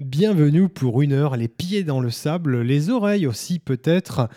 [0.00, 4.28] Bienvenue pour une heure, les pieds dans le sable, les oreilles aussi peut-être.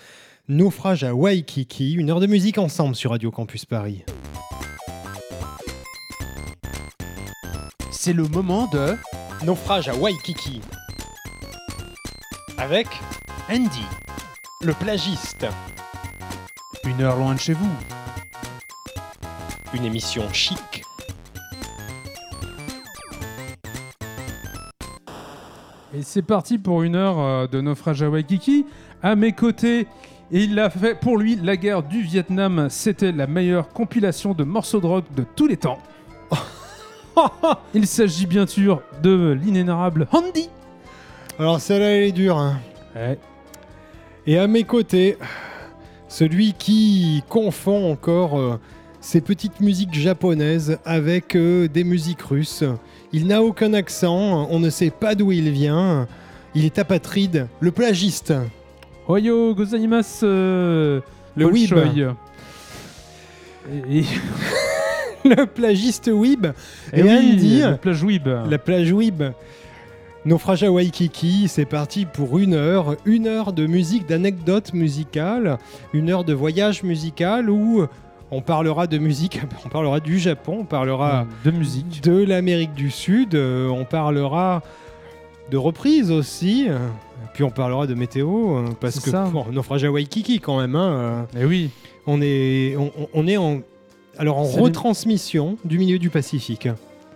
[0.47, 4.03] Naufrage à Waikiki, une heure de musique ensemble sur Radio Campus Paris.
[7.91, 8.95] C'est le moment de
[9.45, 10.61] Naufrage à Waikiki.
[12.57, 12.87] Avec
[13.49, 13.85] Andy.
[14.63, 15.45] le plagiste,
[16.85, 17.69] Une heure loin de chez vous.
[19.73, 20.57] une émission chic.
[26.01, 28.65] Et c'est parti pour une heure euh, de naufrage à Waikiki.
[29.03, 29.81] À mes côtés,
[30.31, 34.43] et il l'a fait pour lui, la guerre du Vietnam, c'était la meilleure compilation de
[34.43, 35.77] morceaux de rock de tous les temps.
[37.75, 40.49] il s'agit bien sûr de l'inénarrable Andy.
[41.37, 42.39] Alors celle-là elle est dure.
[42.39, 42.57] hein.
[42.95, 43.19] Ouais.
[44.25, 45.19] Et à mes côtés,
[46.07, 48.59] celui qui confond encore euh,
[49.01, 52.63] ces petites musiques japonaises avec euh, des musiques russes.
[53.13, 56.07] Il n'a aucun accent, on ne sait pas d'où il vient.
[56.55, 58.33] Il est apatride, le plagiste.
[59.07, 60.23] Oyo gozaimasu.
[60.25, 61.01] euh,
[61.35, 61.69] Le weeb.
[61.73, 62.15] Bolshoi.
[63.89, 64.05] Et, et-
[65.23, 66.47] Le plagiste weeb.
[66.93, 68.27] et Et oui, Andy, la plage weeb.
[68.49, 69.23] la plage weeb.
[70.25, 72.95] Naufrage à Waikiki, c'est parti pour une heure.
[73.05, 75.57] Une heure de musique, d'anecdotes musicales.
[75.93, 77.85] Une heure de voyage musical où
[78.31, 82.01] on parlera de musique, on parlera du Japon, on parlera de musique.
[82.03, 84.61] de l'Amérique du Sud, euh, on parlera
[85.49, 86.65] de reprises aussi.
[86.69, 86.77] euh,
[87.33, 89.25] Puis on parlera de météo, euh, parce C'est que ça.
[89.25, 90.75] bon, naufrage à Waikiki quand même.
[90.75, 91.69] hein, euh, Et oui.
[92.07, 93.59] on est, on, on est en,
[94.17, 96.67] alors en C'est les- retransmission du milieu du Pacifique.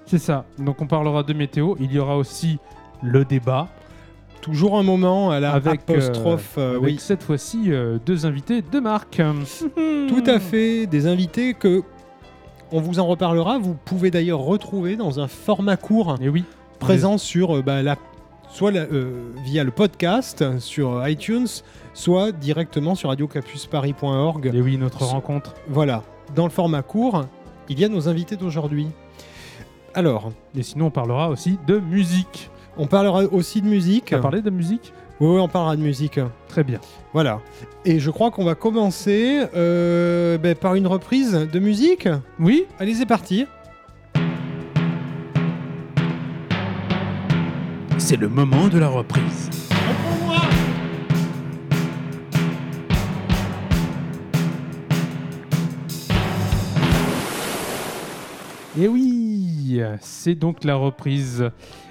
[0.05, 0.45] C'est ça.
[0.59, 1.75] Donc on parlera de météo.
[1.79, 2.59] Il y aura aussi
[3.01, 3.69] le débat.
[4.45, 6.53] Toujours un moment à la avec, euh, apostrophe.
[6.59, 9.19] euh, avec oui, cette fois-ci euh, deux invités de marque.
[10.07, 10.85] tout à fait.
[10.85, 11.81] Des invités que
[12.71, 13.57] on vous en reparlera.
[13.57, 16.43] Vous pouvez d'ailleurs retrouver dans un format court Et oui.
[16.79, 17.95] présent sur euh, bah, la,
[18.47, 21.47] soit la- euh, via le podcast sur iTunes,
[21.95, 24.51] soit directement sur radiocampusparis.org.
[24.53, 25.55] Et oui, notre rencontre.
[25.69, 26.03] Voilà,
[26.35, 27.25] dans le format court,
[27.67, 28.89] il y a nos invités d'aujourd'hui.
[29.95, 32.51] Alors, Et sinon, on parlera aussi de musique.
[32.77, 34.05] On parlera aussi de musique.
[34.05, 36.19] Tu as parlé de musique Oui, oui, on parlera de musique.
[36.47, 36.79] Très bien.
[37.13, 37.41] Voilà.
[37.85, 42.07] Et je crois qu'on va commencer euh, ben, par une reprise de musique.
[42.39, 43.45] Oui Allez, c'est parti.
[47.97, 49.49] C'est le moment de la reprise.
[58.77, 61.49] Et oui C'est donc la reprise.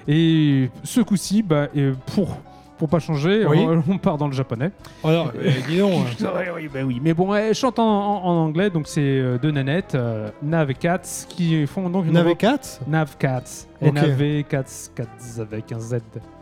[0.09, 2.37] Et ce coup-ci, bah, euh, pour,
[2.79, 3.59] pour pas changer, Oui.
[3.67, 4.71] on, on part dans le japonais.
[5.03, 6.07] Alors, euh, dis donc.
[6.21, 7.01] oui, oui, bah oui.
[7.03, 10.71] Mais bon, elle chante en, en- en anglais, donc c'est euh, deux nanettes, euh, Nav
[10.71, 13.67] et Cats, qui font donc une Nave rep- 4 Nav Cats.
[13.81, 13.89] Ok.
[13.89, 15.97] N-A-V, Cats, Cats avec un Z.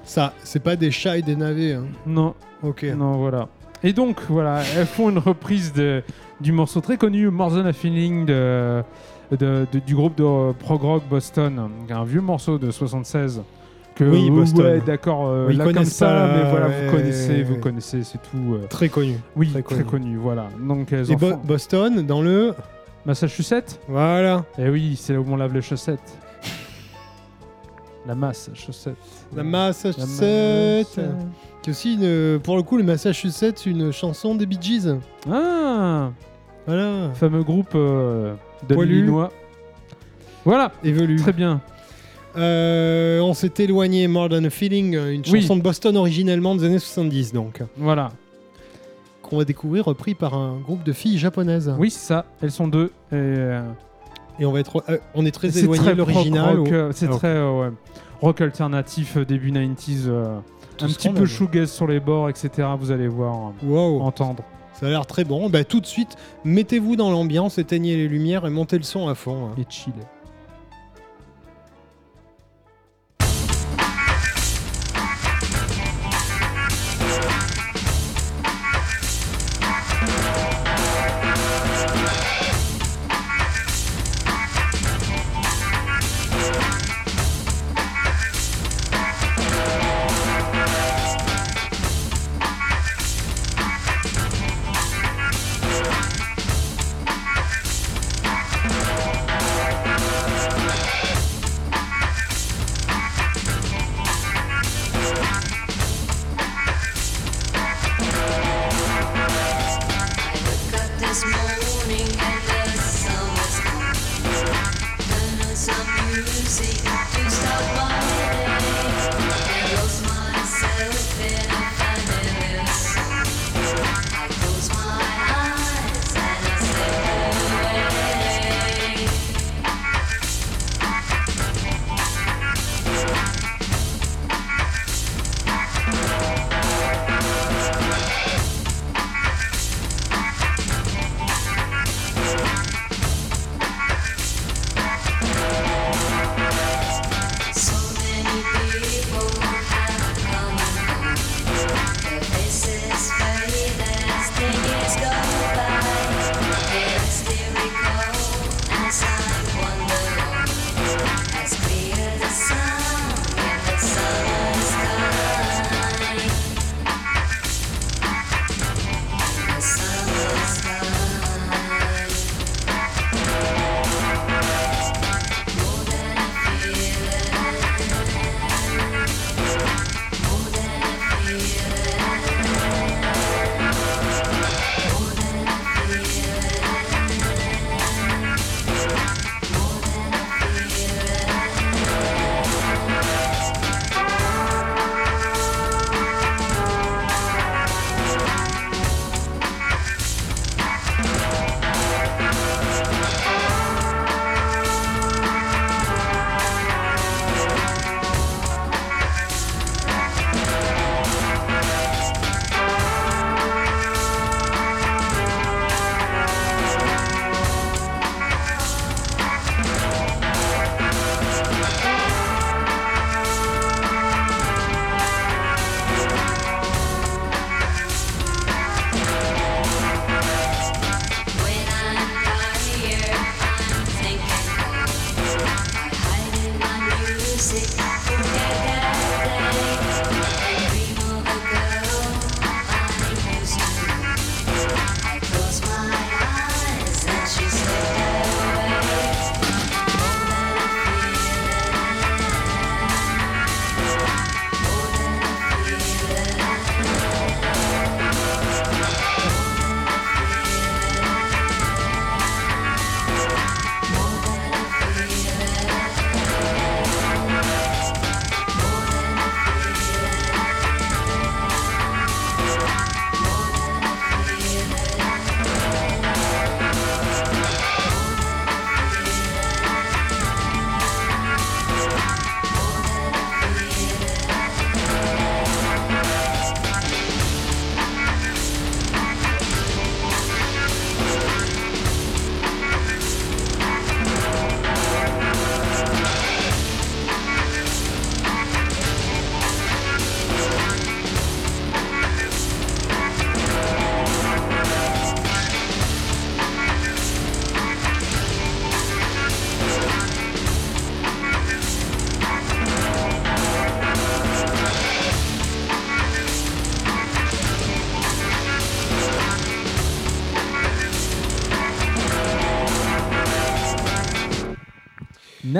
[0.04, 1.74] Ça, c'est pas des chats et des navets.
[1.74, 1.84] hein.
[2.06, 2.82] Non, Ok.
[2.96, 3.48] non, voilà.
[3.84, 6.02] Et donc, voilà, elles font une reprise de,
[6.40, 8.82] du morceau très connu, More Than a Feeling, de,
[9.36, 13.42] de- de- du groupe de euh, prog rock Boston, un vieux morceau de 76.
[13.94, 14.64] Que, Oui, Boston.
[14.64, 17.56] Ouais, d'accord, euh, Oui, ils là comme ça, pas, mais voilà, ouais, vous connaissez, vous
[17.58, 18.54] connaissez, c'est tout.
[18.54, 19.16] euh, Très connu.
[19.36, 19.84] oui, Très très, connu.
[19.90, 20.48] connu, voilà.
[20.66, 22.54] Donc, Et Bo- Boston, dans le.
[23.04, 23.80] Massachusetts?
[23.88, 24.44] Voilà.
[24.58, 26.16] Eh oui, c'est là où on lave les chaussettes.
[28.06, 28.96] La masse chaussettes.
[29.36, 30.96] La La Massachusetts.
[30.96, 31.00] masse.
[31.62, 34.96] Qui aussi, une- pour le coup, le Massachusetts, une chanson des Bee Gees.
[35.30, 36.10] Ah
[36.66, 37.10] Voilà.
[37.14, 38.34] fameux groupe euh,
[38.68, 38.94] de Poilu.
[38.96, 39.32] l'Illinois.
[40.44, 41.16] Voilà, Évolu.
[41.16, 41.60] très bien.
[42.36, 45.42] Euh, on s'est éloigné, More Than a Feeling, une Oui.
[45.42, 47.60] chanson de Boston originellement des années 70, donc.
[47.76, 48.10] Voilà.
[49.22, 51.74] Qu'on va découvrir repris par un groupe de filles japonaises.
[51.78, 52.24] Oui, c'est ça.
[52.42, 52.86] Elles sont deux.
[53.12, 53.62] Et, euh,
[54.40, 56.58] Et on, va être, euh, on est très c'est éloigné très de l'original.
[56.58, 57.18] rock, euh, C'est Ah, ok.
[57.18, 57.70] très euh, ouais,
[58.22, 60.04] rock alternatif euh, début 90s.
[60.08, 60.38] euh,
[60.78, 61.26] Tout un ce petit qu'on peu aime.
[61.26, 62.66] shoegaze sur les bords, etc.
[62.78, 64.00] Vous allez voir, euh, Wow.
[64.00, 64.42] entendre.
[64.82, 65.48] Ça a l'air très bon.
[65.48, 69.14] Bah, tout de suite, mettez-vous dans l'ambiance, éteignez les lumières et montez le son à
[69.14, 69.46] fond.
[69.46, 69.54] hein.
[69.56, 69.92] Et chill.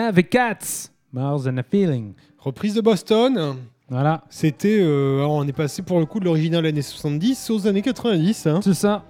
[0.06, 2.14] Navicats, More Than a Feeling.
[2.40, 3.54] Reprise de Boston.
[3.88, 4.78] Voilà, C'était.
[4.80, 8.46] euh, on est passé pour le coup de l'original années 70 aux années 90.
[8.48, 8.60] hein.
[8.64, 9.04] c'est ça.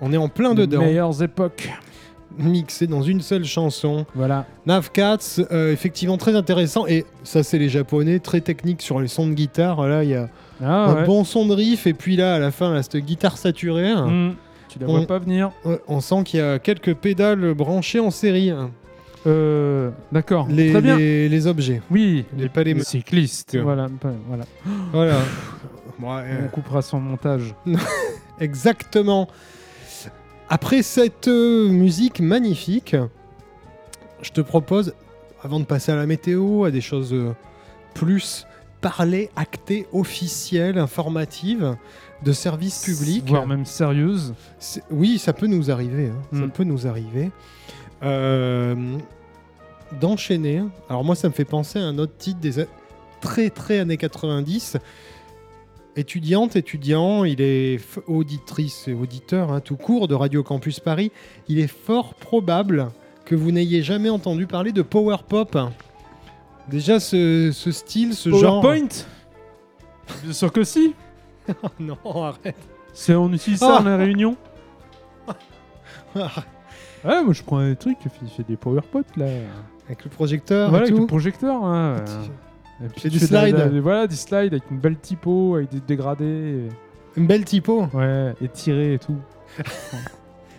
[0.00, 0.80] On est en plein Les dedans.
[0.80, 1.68] meilleures époques.
[2.38, 4.06] Mixé dans une seule chanson.
[4.14, 4.46] Voilà.
[4.64, 5.18] Navcats,
[5.52, 6.86] euh, effectivement très intéressant.
[6.86, 9.86] Et ça, c'est les japonais, très techniques sur les sons de guitare.
[9.86, 10.28] Là, il y a
[10.62, 11.04] Ah un ouais.
[11.04, 11.86] bon son de riff.
[11.86, 13.90] Et puis là, à la fin, là, cette guitare saturée.
[13.90, 14.06] hein.
[14.08, 14.34] Hmm,
[14.70, 15.50] Tu la vois On- pas venir.
[15.88, 18.50] On sent qu'il y a quelques pédales branchées en série.
[19.26, 20.46] Euh, D'accord.
[20.48, 20.96] Les, Très bien.
[20.96, 21.82] les- les objets.
[21.90, 23.52] Oui, les- pas les cyclistes.
[23.52, 24.44] Que- Voilà, pas- voilà.
[24.92, 25.18] Voilà.
[26.00, 27.54] Ouais, euh, On coupera son montage.
[28.40, 29.26] Exactement.
[30.48, 32.94] Après cette euh, musique magnifique,
[34.22, 34.94] je te propose,
[35.42, 37.32] avant de passer à la météo, à des choses euh,
[37.94, 38.46] plus
[38.80, 41.76] parlées, actées, officielles, informatives,
[42.24, 43.24] de service public.
[43.26, 44.34] Voire même sérieuse.
[44.60, 46.06] C'est- Oui, ça peut nous arriver.
[46.14, 46.22] hein.
[46.32, 46.50] Ça Mm.
[46.50, 47.30] peut nous arriver.
[48.02, 48.74] Euh,
[50.00, 50.62] D'enchaîner.
[50.88, 52.66] Alors moi, ça me fait penser à un autre titre des
[53.20, 54.76] très très années 90.
[55.96, 61.10] Étudiante, étudiant, il est auditrice et auditeur hein, tout court de Radio Campus Paris.
[61.48, 62.90] Il est fort probable
[63.24, 65.58] que vous n'ayez jamais entendu parler de Power Pop.
[66.68, 68.60] Déjà, ce, ce style, ce genre.
[68.60, 68.88] PowerPoint
[70.22, 70.94] Bien sûr que si.
[71.80, 72.56] non, arrête.
[72.92, 74.36] C'est on utilise ça dans la réunion.
[77.04, 79.26] Ouais, moi je prends un truc, il fait des PowerPoint là.
[79.86, 81.00] Avec le projecteur voilà, et avec tout.
[81.02, 81.64] le projecteur.
[81.64, 81.96] hein.
[82.84, 83.56] Et puis des la- slides.
[83.56, 86.68] la- voilà, des slides avec une belle typo, avec des dégradés.
[87.16, 89.16] Une belle typo Ouais, et tirés et tout.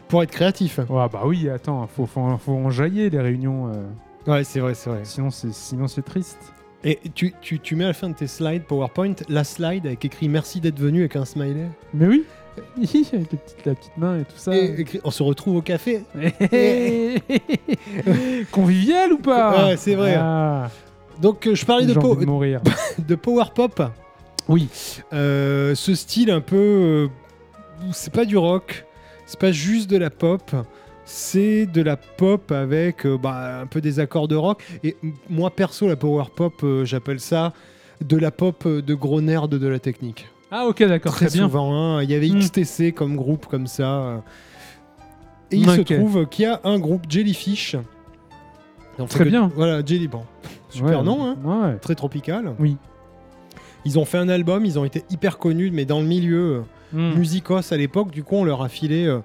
[0.08, 0.80] pour être créatif.
[0.80, 3.68] Ouais, bah oui, attends, faut, faut, faut enjailler les réunions.
[3.68, 3.84] euh,
[4.32, 5.00] Ouais, c'est vrai, c'est vrai.
[5.04, 6.54] sinon c'est sinon c'est triste.
[6.84, 10.04] Et tu, tu, tu mets à la fin de tes slides PowerPoint la slide avec
[10.06, 11.68] écrit merci d'être venu avec un smiley?
[11.94, 12.24] Mais oui,
[12.78, 14.56] avec petites, la petite main et tout ça.
[14.56, 16.04] Et on se retrouve au café.
[18.52, 20.16] Convivial ou pas Ouais, c'est vrai.
[20.18, 20.70] Ah,
[21.22, 22.62] Donc euh, je parlais de, j'ai po- envie de mourir.
[23.08, 23.82] de Power Pop.
[24.48, 24.68] Oui.
[25.14, 26.58] Euh, ce style un peu.
[26.58, 27.08] euh,
[27.92, 28.86] c'est pas du rock,
[29.26, 30.52] c'est pas juste de la pop.
[31.06, 34.64] C'est de la pop avec euh, bah, un peu des accords de rock.
[34.84, 34.96] Et
[35.30, 37.54] moi, perso, la power pop, j'appelle ça
[38.02, 40.28] de la pop de gros nerds de la technique.
[40.52, 41.46] Ah ok, d'accord, Très très, bien.
[41.48, 42.40] souvent, hein, il y avait Hmm.
[42.40, 43.90] XTC comme groupe comme ça.
[44.02, 44.18] euh.
[45.52, 47.76] Et il se trouve qu'il y a un groupe Jellyfish.
[49.10, 49.52] Très que- bien.
[49.56, 50.08] Voilà, Jelly.
[50.08, 50.24] Bon,
[50.70, 51.78] super Ouais, nom, hein, Ouais.
[51.78, 52.54] très tropical.
[52.60, 52.78] Oui.
[53.86, 56.64] Ils ont fait un album, ils ont été hyper connus, mais dans le milieu
[56.94, 57.18] euh, Hmm.
[57.18, 59.20] musicos à l'époque, du coup, on leur a filé euh,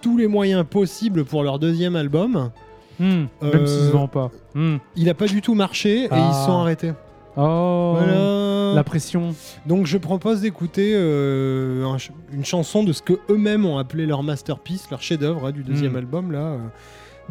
[0.00, 2.50] tous les moyens possibles pour leur deuxième album.
[2.98, 3.24] Hmm.
[3.42, 4.30] Euh, Même s'ils se vendent pas.
[4.54, 6.28] Il n'a pas du tout marché et Ah.
[6.30, 6.92] ils se sont arrêtés.
[7.36, 8.72] Oh, Voilà.
[8.74, 9.34] la pression.
[9.66, 14.06] Donc je propose d'écouter euh, un ch- une chanson de ce que eux-mêmes ont appelé
[14.06, 15.96] leur masterpiece, leur chef-d'œuvre hein, du deuxième Mm.
[15.96, 16.58] album là, euh,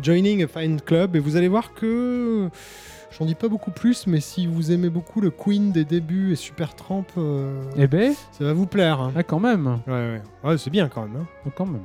[0.02, 1.16] Joining a Fine Club.
[1.16, 2.50] Et vous allez voir que
[3.18, 6.36] j'en dis pas beaucoup plus, mais si vous aimez beaucoup le Queen des débuts et
[6.36, 9.00] Supertramp, euh, Eh ben, ça va vous plaire.
[9.02, 9.14] hein.
[9.16, 9.80] ah, quand même.
[9.88, 10.22] Ouais, ouais.
[10.44, 11.22] Ouais, c'est bien quand même.
[11.22, 11.28] hein.
[11.48, 11.82] Oh, Quand même.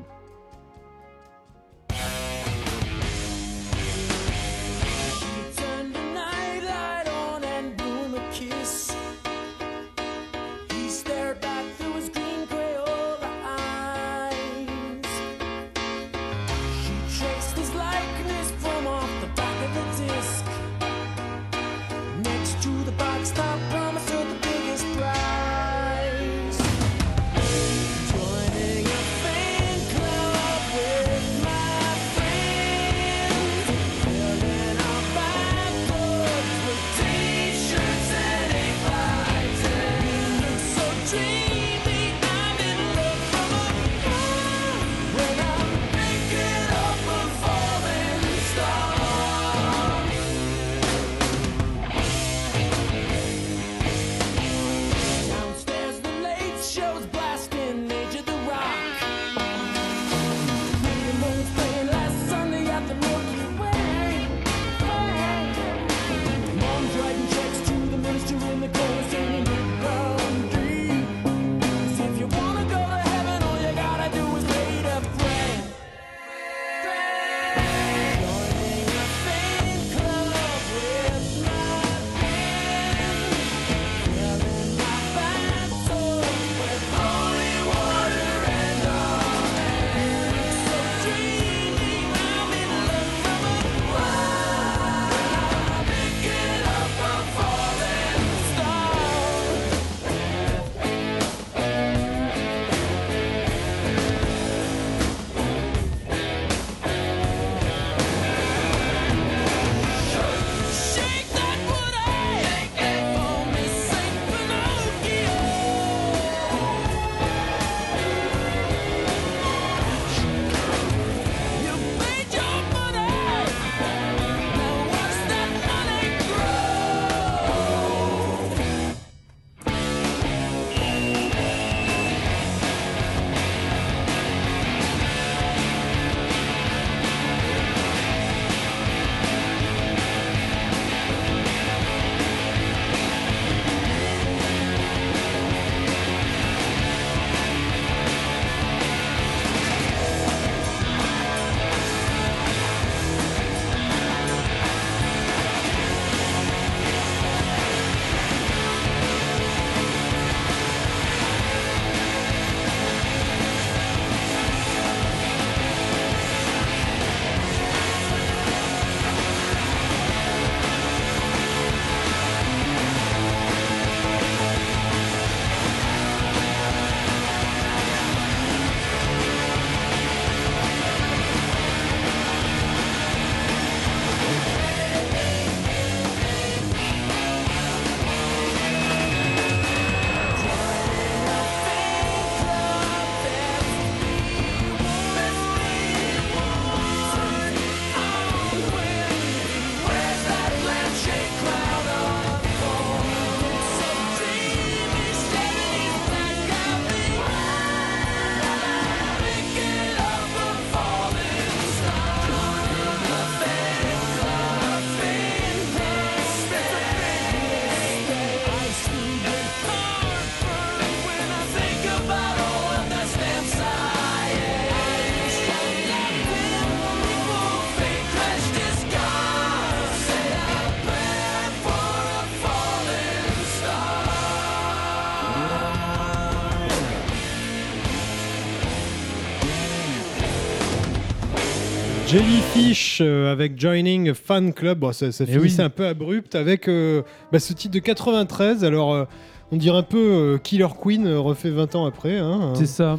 [242.10, 244.80] Jellyfish euh, avec Joining a Fan Club.
[244.80, 245.66] Bon, ça, ça Eh finissait oui.
[245.66, 248.64] un peu abrupt avec euh, bah, ce titre de 93.
[248.64, 249.04] Alors, euh,
[249.52, 249.98] on dirait un peu
[250.34, 252.18] euh, Killer Queen refait 20 ans après.
[252.18, 252.52] hein.
[252.56, 252.98] C'est ça.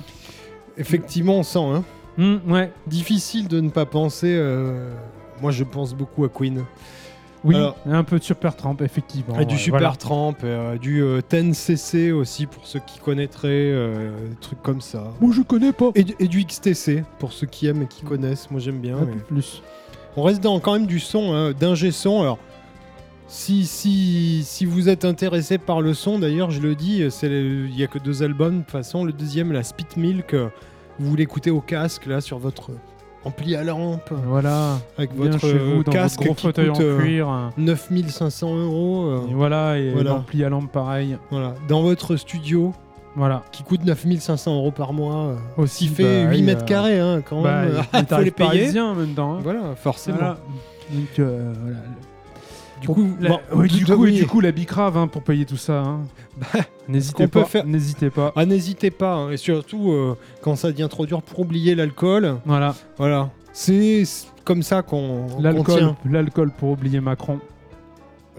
[0.77, 1.60] Effectivement, on sent.
[1.60, 1.84] hein.
[2.18, 2.72] Hmm, ouais.
[2.88, 4.34] Difficile de ne pas penser.
[5.41, 6.63] Moi, je pense beaucoup à Queen.
[7.44, 9.40] Oui, Alors- un peu de Supertramp, effectivement.
[9.40, 9.96] Et du ouais, Super voilà.
[9.96, 15.12] Tramp, euh, du euh, 10cc aussi pour ceux qui connaîtraient, euh, des trucs comme ça.
[15.20, 15.90] Moi, je connais pas.
[15.96, 18.52] Et, du- et du XTC pour ceux qui aiment et qui connaissent.
[18.52, 18.98] Moi, j'aime bien.
[18.98, 19.64] Un mais- peu plus.
[20.18, 22.22] On reste dans quand même du son, hein, d'ingé son.
[22.22, 22.38] Alors,
[23.28, 27.84] si, si, si vous êtes intéressé par le son, d'ailleurs, je le dis, il n'y
[27.84, 28.58] a que deux albums.
[28.58, 30.50] De toute façon, le deuxième, la Spit Milk, euh,
[31.00, 32.72] vous l'écoutez au casque, là, sur votre
[33.25, 34.78] ampli à lampe, Voilà.
[34.98, 37.00] avec Bien votre chez euh, vous, dans casque votre gros qui fauteuil coûte en euh,
[37.00, 37.51] cuir.
[37.58, 39.06] 9500 euros.
[39.06, 40.10] euh, Et voilà, et Voilà.
[40.12, 41.18] l'ampli à lampe pareil.
[41.30, 41.54] voilà.
[41.68, 42.74] Dans votre studio,
[43.16, 43.44] Voilà.
[43.51, 47.22] qui coûte 9500 euros par mois, Aussi, qui fait bah, 8 oui, mètres carrés, hein,
[47.28, 47.72] quand Bah, même.
[47.94, 48.72] les faut les payer.
[48.96, 49.36] même temps.
[49.36, 49.40] hein.
[49.44, 50.18] Voilà, forcément.
[50.18, 50.38] Voilà.
[50.92, 51.78] Donc, euh, voilà.
[52.82, 54.14] Du coup, La- bon, oui, du, coup, et oui.
[54.18, 55.80] du coup, la bicrave hein, pour payer tout ça.
[55.82, 56.00] hein.
[56.90, 57.46] N'hésitez qu'on peut pas.
[57.46, 58.34] faire- N'hésitez pas.
[58.36, 62.38] Ah, n'hésitez pas, hein, et surtout euh, quand ça devient trop dur pour oublier l'alcool.
[62.46, 62.74] Voilà.
[62.98, 64.04] Voilà, c'est
[64.44, 67.40] comme ça qu'on L'alcool, l'alcool pour oublier Macron.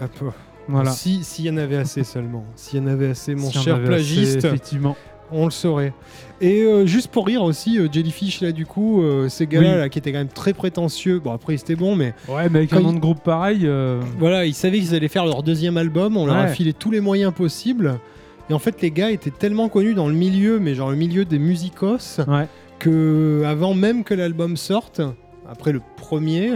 [0.01, 0.25] Un peu.
[0.67, 0.91] Voilà.
[0.91, 3.75] Si s'il y en avait assez seulement, s'il y en avait assez, mon Si cher
[3.75, 4.95] avait assez, plagiste, effectivement.
[5.31, 5.93] On le saurait.
[6.41, 9.77] Et euh, juste pour rire aussi, euh, Jellyfish là du coup, euh, ces gars-là Oui.
[9.77, 11.19] là, qui étaient quand même très prétentieux.
[11.19, 13.67] Bon après c'était bon, mais Ouais, mais avec un il- nom de groupe pareil.
[14.19, 16.17] voilà, ils savaient qu'ils allaient faire leur deuxième album.
[16.17, 17.99] On leur a filé tous les moyens possibles.
[18.49, 21.23] Et en fait, les gars étaient tellement connus dans le milieu, mais genre le milieu
[21.23, 22.47] des musicos, Ouais.
[22.77, 25.01] que avant même que l'album sorte,
[25.49, 26.53] après le premier,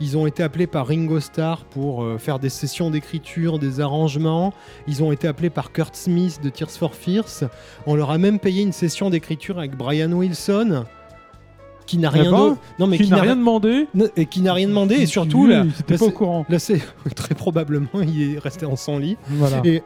[0.00, 4.52] ils ont été appelés par Ringo Starr pour euh, faire des sessions d'écriture, des arrangements.
[4.86, 7.44] Ils ont été appelés par Kurt Smith de Tears for Fears.
[7.86, 10.84] On leur a même payé une session d'écriture avec Brian Wilson,
[11.86, 13.86] qui n'a rien d'autre- Non mais qui n'a rien demandé.
[14.16, 16.44] et qui n'a rien demandé et surtout Oui, là, là, pas au courant.
[16.48, 16.80] là, c'est
[17.16, 19.16] très probablement il est resté en son lit.
[19.28, 19.62] Voilà.
[19.64, 19.82] Et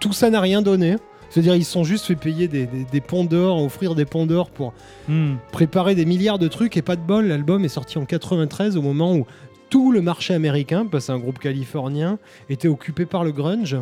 [0.00, 0.96] tout ça n'a rien donné.
[1.32, 4.26] C'est-à-dire ils se sont juste fait payer des, des, des ponts d'or, offrir des ponts
[4.26, 4.74] d'or pour
[5.08, 5.36] Hmm.
[5.50, 7.26] préparer des milliards de trucs et pas de bol.
[7.26, 9.26] L'album est sorti en 93 au moment où
[9.70, 12.18] tout le marché américain, parce que c'est un groupe californien,
[12.50, 13.78] était occupé par le grunge.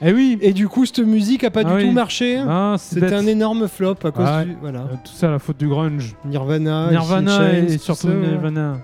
[0.00, 0.38] Eh oui.
[0.40, 1.84] Et du coup, cette musique a pas Ah du oui.
[1.86, 2.38] tout marché.
[2.46, 4.44] Ah, C'était un énorme flop à cause Ah ouais.
[4.46, 4.80] du voilà.
[4.82, 6.14] Euh, Tout ça, la faute du grunge.
[6.24, 8.14] Nirvana, Nirvana et Chains, surtout ça.
[8.14, 8.78] Nirvana.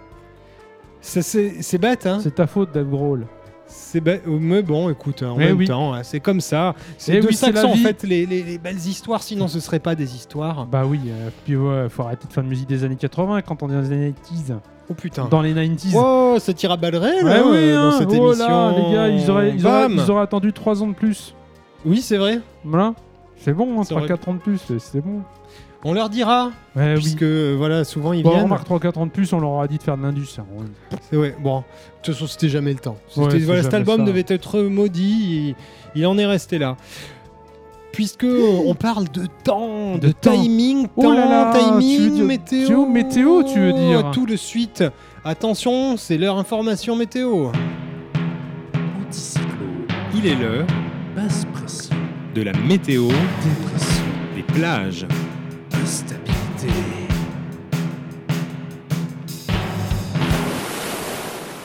[1.00, 2.18] C'est bête, hein.
[2.22, 3.26] C'est ta faute, Dave Grohl.
[3.74, 5.66] C'est bête, mais bon, écoute, en Eh même oui.
[5.66, 6.74] temps, hein, c'est comme ça.
[6.98, 9.60] C'est de oui, ça que sont en fait les, les- les belles histoires, sinon ce
[9.60, 10.66] serait pas des histoires.
[10.66, 13.62] Bah oui, euh, puis ouais, faut arrêter de faire de musique des années 80 quand
[13.62, 14.54] on est dans les années 90s.
[14.90, 15.26] Oh putain.
[15.30, 15.92] Dans les 90s.
[15.96, 17.98] Oh, ça tire à Ouais, hein, oui, euh, dans hein.
[17.98, 18.48] cette oh émission.
[18.48, 21.34] là, les gars, ils auraient, ils, auraient, Bam ils auraient attendu 3 ans de plus.
[21.86, 22.40] Oui, c'est vrai.
[22.64, 22.94] Voilà.
[23.38, 25.22] C'est bon, hein, Ça aurait- 3-4 ans de plus, c'est bon.
[25.84, 27.00] On leur dira, Ouais, oui.
[27.00, 28.46] puisque euh, voilà, souvent ils Bon, viennent.
[28.48, 30.28] 3-4 ans de plus, on leur aura dit de faire de l'indus.
[30.38, 30.44] hein.
[31.10, 31.64] C'est ouais, bon, de
[32.02, 32.96] toute façon, c'était jamais le temps.
[33.16, 34.04] Ouais, voilà, cet album ça.
[34.06, 35.54] devait être maudit, et
[35.96, 36.76] il en est resté là.
[37.92, 40.32] Puisque on parle de temps, de, De temps.
[40.32, 42.66] timing, temps, Oh là là, timing, dire- météo.
[42.68, 44.84] tu veux météo, tu veux dire Tout de suite.
[45.24, 47.48] Attention, c'est l'heure information météo.
[49.06, 50.66] Anticyclone, Il est l'heure
[51.14, 51.94] basse pression,
[52.34, 54.04] de la météo dépression,
[54.36, 55.06] des plages.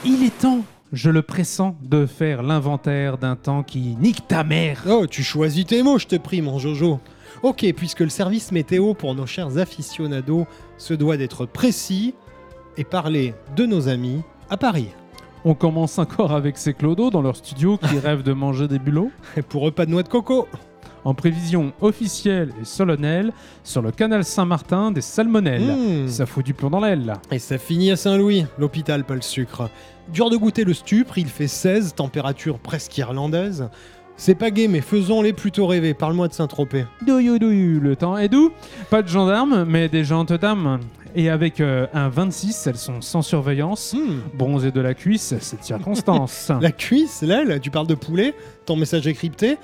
[0.05, 4.83] Il est temps, je le pressens, de faire l'inventaire d'un temps qui nique ta mère.
[4.89, 6.99] Oh, tu choisis tes mots, je te prie, mon Jojo.
[7.43, 12.15] Ok, puisque le service météo pour nos chers aficionados se doit d'être précis
[12.77, 14.89] et parler de nos amis à Paris.
[15.45, 19.11] On commence encore avec ces clodos dans leur studio qui rêvent de manger des bulots.
[19.37, 20.47] Et pour repas de noix de coco.
[21.07, 23.31] En prévision officielle et solennelle,
[23.63, 25.61] sur le canal Saint-Martin, des salmonelles.
[25.61, 26.09] Mmh.
[26.09, 27.13] Ça fout du plomb dans l'aile.
[27.31, 29.69] Et ça finit à Saint-Louis, l'hôpital, pas le sucre.
[30.11, 33.69] Dur de goûter le stupre, il fait 16, température presque irlandaise.
[34.17, 35.93] C'est pas gay, mais faisons-les plutôt rêver.
[35.93, 36.85] Parle-moi de Saint-Tropez.
[37.03, 38.51] Douillou, douillou, le temps est doux.
[38.89, 40.81] Pas de gendarmes, mais des gentes dames.
[41.15, 43.95] Et avec euh, un 26, elles sont sans surveillance.
[43.97, 44.19] Hmm.
[44.37, 46.51] Bronzées de la cuisse, c'est circonstance.
[46.61, 49.57] La cuisse, l'aile, tu parles de poulet, ton message est crypté.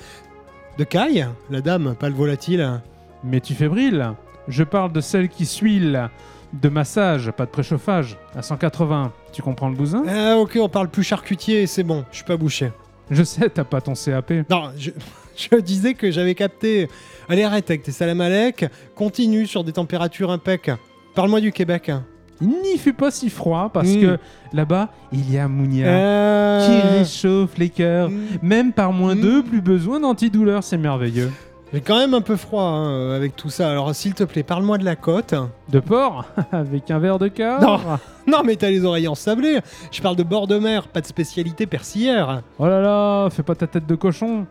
[0.78, 2.82] De caille, la dame, pas le volatile.
[3.24, 4.14] Mais tu fébrile
[4.48, 6.10] Je parle de celle qui suile.
[6.52, 8.18] De massage, pas de préchauffage.
[8.36, 10.04] À 180, tu comprends le bousin?
[10.08, 12.72] Ah ok, on parle plus charcutier, c'est bon, je suis pas bouché.
[13.10, 14.32] Je sais, t'as pas ton CAP.
[14.50, 14.92] Non, je,
[15.36, 16.90] je disais que j'avais capté.
[17.28, 20.70] Allez, arrête avec tes salam alek, continue sur des températures impec.
[21.16, 21.92] Parle-moi du Québec.
[22.42, 24.18] N'y fais pas si froid parce que
[24.54, 28.10] là-bas, il y a Mounia Euh, qui réchauffe les cœurs.
[28.10, 29.22] mm, Même par moins Mm.
[29.22, 31.32] 2, plus besoin d'antidouleur, c'est merveilleux.
[31.74, 33.72] J'ai quand même un peu froid hein, euh, avec tout ça.
[33.72, 35.34] Alors, s'il te plaît, parle-moi de la côte.
[35.70, 37.80] De porc Avec un verre de cave Non.
[38.28, 39.60] Non, mais t'as les oreilles ensablées.
[39.92, 42.42] Je parle de bord de mer, pas de spécialité persillère.
[42.60, 44.46] Oh là là, fais pas ta tête de cochon.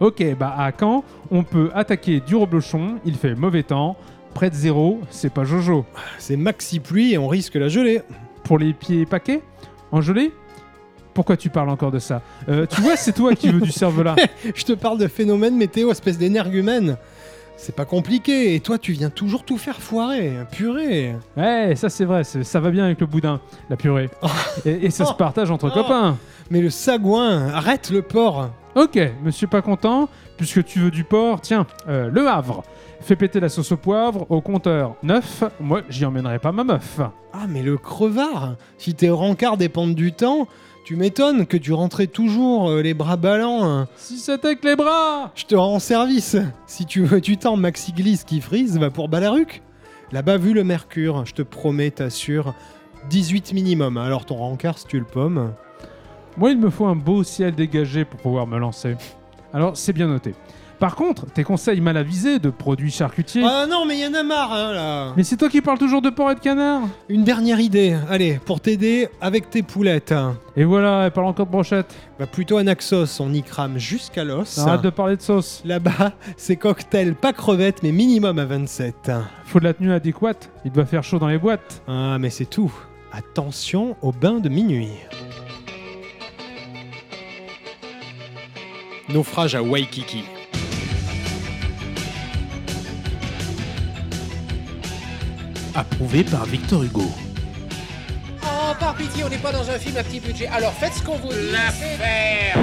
[0.00, 3.96] Ok, bah à Caen, on peut attaquer du reblochon, il fait mauvais temps,
[4.38, 5.84] près de zéro, c'est pas Jojo.
[6.20, 8.02] C'est maxi pluie et on risque la gelée.
[8.44, 9.40] Pour les pieds paquets
[9.90, 10.32] En gelée
[11.12, 14.14] Pourquoi tu parles encore de ça Euh, Tu vois, c'est toi qui veux du cervelas.
[14.54, 16.96] Je te parle de phénomène météo, espèce d'énergumène.
[17.56, 21.16] C'est pas compliqué, et toi tu viens toujours tout faire foirer, purée.
[21.36, 24.08] Ouais, ça c'est vrai, ça va bien avec le boudin, la purée.
[24.64, 25.74] Et, et ça se partage entre Oh.
[25.82, 26.16] copains.
[26.50, 28.50] Mais le sagouin, arrête le porc.
[28.74, 32.62] Ok, monsieur pas content, puisque tu veux du porc, tiens, euh, le Havre.
[33.00, 35.44] Fais péter la sauce au poivre au compteur 9.
[35.60, 37.00] Moi, j'y emmènerai pas ma meuf.
[37.32, 40.48] Ah mais le crevard, si tes rencarts dépendent du temps,
[40.84, 43.64] tu m'étonnes que tu rentrais toujours euh, les bras ballants.
[43.64, 43.88] hein.
[43.96, 46.36] Si c'était que les bras Je te rends service.
[46.66, 49.62] Si tu veux du temps maxi glisse qui frise, va pour Balaruc.
[50.12, 52.54] Là-bas, vu le mercure, je te promets, t'assure,
[53.10, 53.98] 18 minimum.
[53.98, 55.52] Alors ton rencard, si tu le pommes.
[56.38, 58.94] Moi, il me faut un beau ciel dégagé pour pouvoir me lancer.
[59.52, 60.34] Alors, c'est bien noté.
[60.78, 63.42] Par contre, tes conseils mal avisés de produits charcutiers.
[63.44, 65.12] Ah non, mais y en a marre, hein, là.
[65.16, 66.82] Mais c'est toi qui parles toujours de porc et de canard?
[67.08, 70.14] Une dernière idée, allez, pour t'aider avec tes poulettes.
[70.54, 71.92] Et voilà, elle parle encore de brochette.
[72.20, 74.58] Bah plutôt un Naxos, on y crame jusqu'à l'os.
[74.58, 75.62] Arrête de parler de sauce.
[75.64, 79.10] Là-bas, c'est cocktail, pas crevettes, mais minimum à 27.
[79.46, 80.50] Faut de la tenue adéquate.
[80.64, 81.82] Il doit faire chaud dans les boîtes.
[81.88, 82.72] Ah, mais c'est tout.
[83.10, 84.92] Attention au bain de minuit.
[89.08, 90.24] Naufrage à Waikiki.
[95.74, 97.02] Approuvé par Victor Hugo.
[98.42, 98.46] Oh,
[98.80, 100.46] par pitié, on n'est pas dans un film à petit budget.
[100.48, 101.52] Alors faites ce qu'on vous dit.
[101.52, 102.56] L'affaire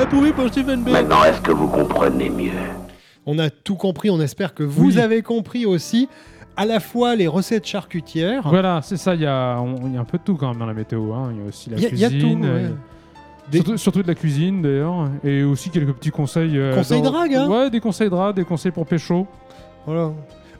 [0.00, 0.92] Approuvé par Stephen Bay.
[0.92, 2.50] Maintenant, est-ce que vous comprenez mieux?
[3.26, 5.00] On a tout compris, on espère que vous Oui.
[5.00, 6.08] avez compris aussi
[6.56, 8.48] à la fois les recettes charcutières.
[8.48, 10.48] Voilà, c'est ça, il y, a on- il y a un peu de tout quand
[10.48, 11.12] même dans la météo.
[11.12, 11.30] hein.
[11.32, 12.40] Il y a aussi la Il y a- il y a cuisine.
[12.40, 12.74] tout, euh, ouais.
[13.50, 15.08] Des- Surtout, surtout de la cuisine d'ailleurs.
[15.24, 16.56] Et aussi quelques petits conseils.
[16.58, 19.26] euh, Conseils dans- drague, hein Ouais, des conseils drague, des conseils pour pécho.
[19.86, 20.12] Voilà.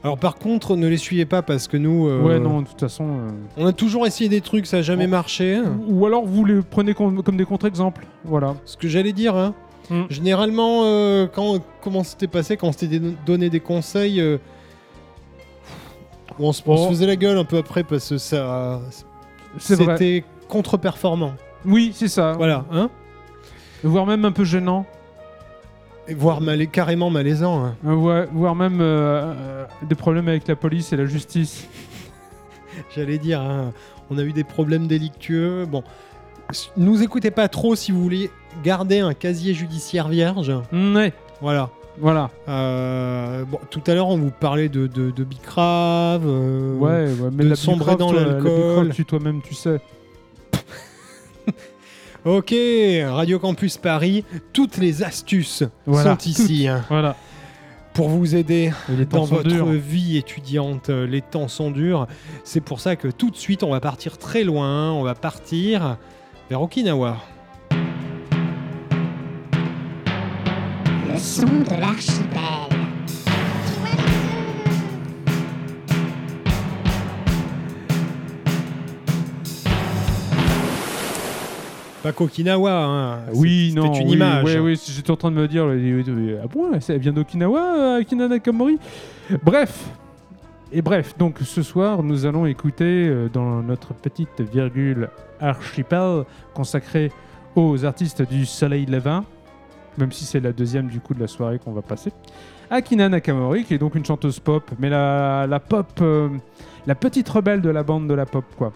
[0.03, 2.79] Alors par contre, ne les suivez pas parce que nous, euh, Ouais, non, de toute
[2.79, 3.05] façon.
[3.05, 5.61] euh, on a toujours essayé des trucs, ça n'a jamais marché.
[5.87, 8.05] Ou alors vous les prenez com- comme des contre-exemples.
[8.25, 8.55] Voilà.
[8.65, 9.53] Ce que j'allais dire, hein.
[9.89, 10.03] Mm.
[10.09, 14.21] généralement, euh, quand comment c'était passé, quand on s'était don- donné des conseils,
[16.39, 16.89] on, se, on se Oh.
[16.89, 18.79] faisait la gueule un peu après parce que ça,
[19.59, 21.33] c'était contre-performant.
[21.65, 22.33] Oui, c'est ça.
[22.33, 22.89] Voilà, hein.
[23.83, 24.85] Voire même un peu gênant.
[26.07, 27.63] Et voire malais- carrément malaisant.
[27.65, 27.75] hein.
[27.85, 31.67] Euh, ouais, voire même euh, euh, des problèmes avec la police et la justice.
[32.95, 33.71] J'allais dire, hein,
[34.09, 35.65] on a eu des problèmes délictueux.
[35.65, 35.83] Bon,
[36.49, 38.31] s- nous écoutez pas trop si vous voulez
[38.63, 40.51] garder un casier judiciaire vierge.
[40.71, 41.69] Mm, ouais, Voilà.
[41.99, 42.29] voilà.
[42.49, 46.23] Euh, bon, tout à l'heure, on vous parlait de, de, de Bicrave.
[46.25, 48.51] euh, Ouais, ouais, mais de la sombrer Bicrave, dans toi, la l'alcool.
[48.53, 49.79] Bicrave, tu toi-même, tu sais.
[52.23, 52.53] Ok,
[53.07, 57.15] Radio Campus Paris, toutes les astuces Voilà, sont ici hein, Voilà.
[57.93, 58.71] pour vous aider
[59.09, 59.65] dans votre durs.
[59.71, 60.89] vie étudiante.
[60.91, 62.05] Euh, Les temps sont durs.
[62.43, 64.91] C'est pour ça que tout de suite, on va partir très loin.
[64.91, 65.97] On va partir
[66.49, 67.17] vers Okinawa.
[71.11, 72.70] Le son de l'archipel.
[82.03, 83.19] Pas qu'Okinawa, hein.
[83.33, 83.93] Oui, non.
[83.93, 84.43] une oui, image.
[84.43, 85.65] Oui, oui, j'étais en train de me dire,
[86.43, 88.79] ah bon, ça vient d'Okinawa, euh, Akina Nakamori?
[89.43, 89.89] Bref.
[90.71, 95.09] Et bref, donc ce soir, nous allons écouter euh, dans notre petite virgule
[95.39, 97.11] archipel consacrée
[97.55, 99.25] aux artistes du soleil levant,
[99.97, 102.11] même si c'est la deuxième du coup de la soirée qu'on va passer.
[102.69, 106.29] Akina Nakamori, qui est donc une chanteuse pop, mais la, la pop, euh,
[106.87, 108.71] la petite rebelle de la bande de la pop, quoi.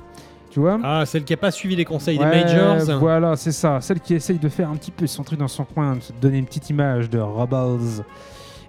[0.56, 2.98] Tu vois Ah, celle qui a pas suivi les conseils Ouais, des majors.
[2.98, 3.82] Voilà, c'est ça.
[3.82, 6.38] Celle qui essaye de faire un petit peu son truc dans son coin, de donner
[6.38, 8.06] une petite image de Rebels.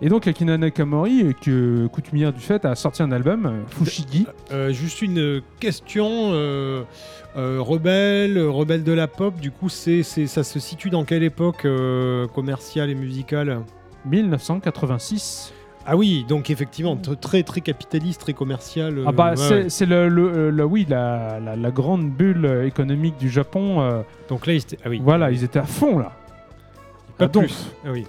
[0.02, 4.26] Et donc, Akina Nakamori, euh, que coutumière du fait, a sorti un album, euh, Fushigi.
[4.50, 6.32] Euh, juste une question.
[6.32, 6.82] euh,
[7.36, 11.68] euh, rebelle, rebelle de la pop, du coup, c'est, ça se situe dans quelle époque
[12.34, 13.60] commerciale et musicale?
[14.06, 15.52] 1986.
[15.88, 18.98] Ah oui, donc effectivement, tr- très très capitaliste, très commercial.
[18.98, 19.86] euh, ah bah, ouais, c'est ouais.
[19.90, 23.80] le, le- euh, le- oui, la, la- la grande bulle économique du Japon.
[23.80, 26.12] euh, Donc là, il était- ah oui, Voilà, ils étaient à fond là.
[27.18, 27.44] pas donf.
[27.46, 27.54] plus.
[27.84, 28.04] Ah oui.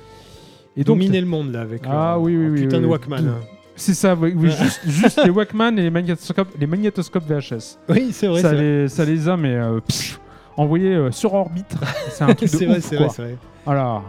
[0.75, 2.85] Et donc, Dominer le monde là avec Ah leur- oui, oui, oui, putain de.
[2.87, 3.17] Walkman.
[3.27, 3.39] Hein.
[3.75, 7.77] c'est ça, oui, oui, juste, juste les Walkman et les magnétoscopes, les magnétoscopes VHS.
[7.89, 8.41] Oui, c'est vrai.
[8.41, 8.61] ça, vrai.
[8.61, 10.19] les, ça les a, mais euh, pff,
[10.57, 11.75] envoyés euh, sur orbite.
[12.09, 13.05] C'est un truc de vrai, ouf, c'est quoi.
[13.05, 13.37] vrai, c'est vrai.
[13.65, 14.01] Voilà.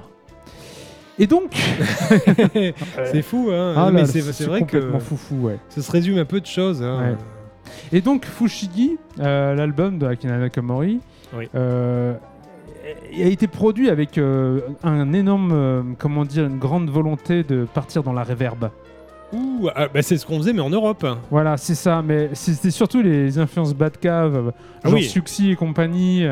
[1.18, 1.52] Et donc,
[3.12, 3.74] c'est fou, hein.
[3.76, 5.59] Ah mais c'est vrai que complètement foufou, ouais.
[5.68, 6.83] ça se résume à peu de choses.
[6.83, 7.00] hein.
[7.12, 7.16] Ouais.
[7.92, 11.00] Et donc Fushigi, euh, l'album de Akira Nakamori,
[11.37, 11.48] Oui.
[11.54, 12.14] euh,
[13.14, 18.02] a été produit avec euh, un énorme, euh, comment dire, une grande volonté de partir
[18.02, 18.70] dans la reverb.
[19.35, 21.07] Ouh, ah, bah, c'est ce qu'on faisait, mais en Europe.
[21.31, 22.00] Voilà, c'est ça.
[22.00, 24.52] Mais c'était surtout les influences Batcave,
[24.83, 25.04] Ah genre oui.
[25.04, 26.24] Suxy et compagnie.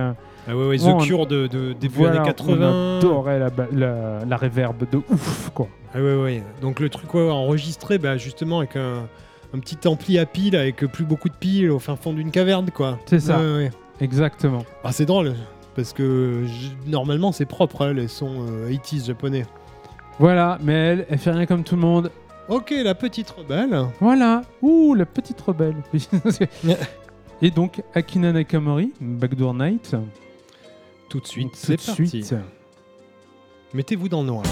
[0.49, 2.99] Euh, Ah ouais, ouais, The on- Cure de, de début voilà, années On 80.
[2.99, 5.69] adorait la, la, la reverb de ouf, quoi.
[5.95, 6.43] Ah ouais, ouais.
[6.61, 9.07] Donc le truc ouais, enregistré, bah, justement, avec un,
[9.55, 12.71] un petit ampli à piles, avec plus beaucoup de piles au fin fond d'une caverne,
[12.71, 12.99] quoi.
[13.07, 13.39] C'est ça.
[13.39, 13.71] Ouais, ouais.
[14.01, 14.65] Exactement.
[14.85, 15.35] Ah, c'est drôle,
[15.75, 16.45] parce que
[16.87, 19.47] normalement, c'est propre, hein, les sons euh, 80s japonais.
[20.19, 22.11] Voilà, mais elle, elle fait rien comme tout le monde.
[22.49, 23.77] Ok, la petite rebelle.
[24.01, 24.43] Voilà.
[24.63, 25.75] Ouh, la petite rebelle.
[27.43, 29.97] et donc, Akina Nakamori, Backdoor Night.
[31.09, 32.25] Tout de suite, c'est parti.
[33.73, 34.45] Mettez-vous dans le noir.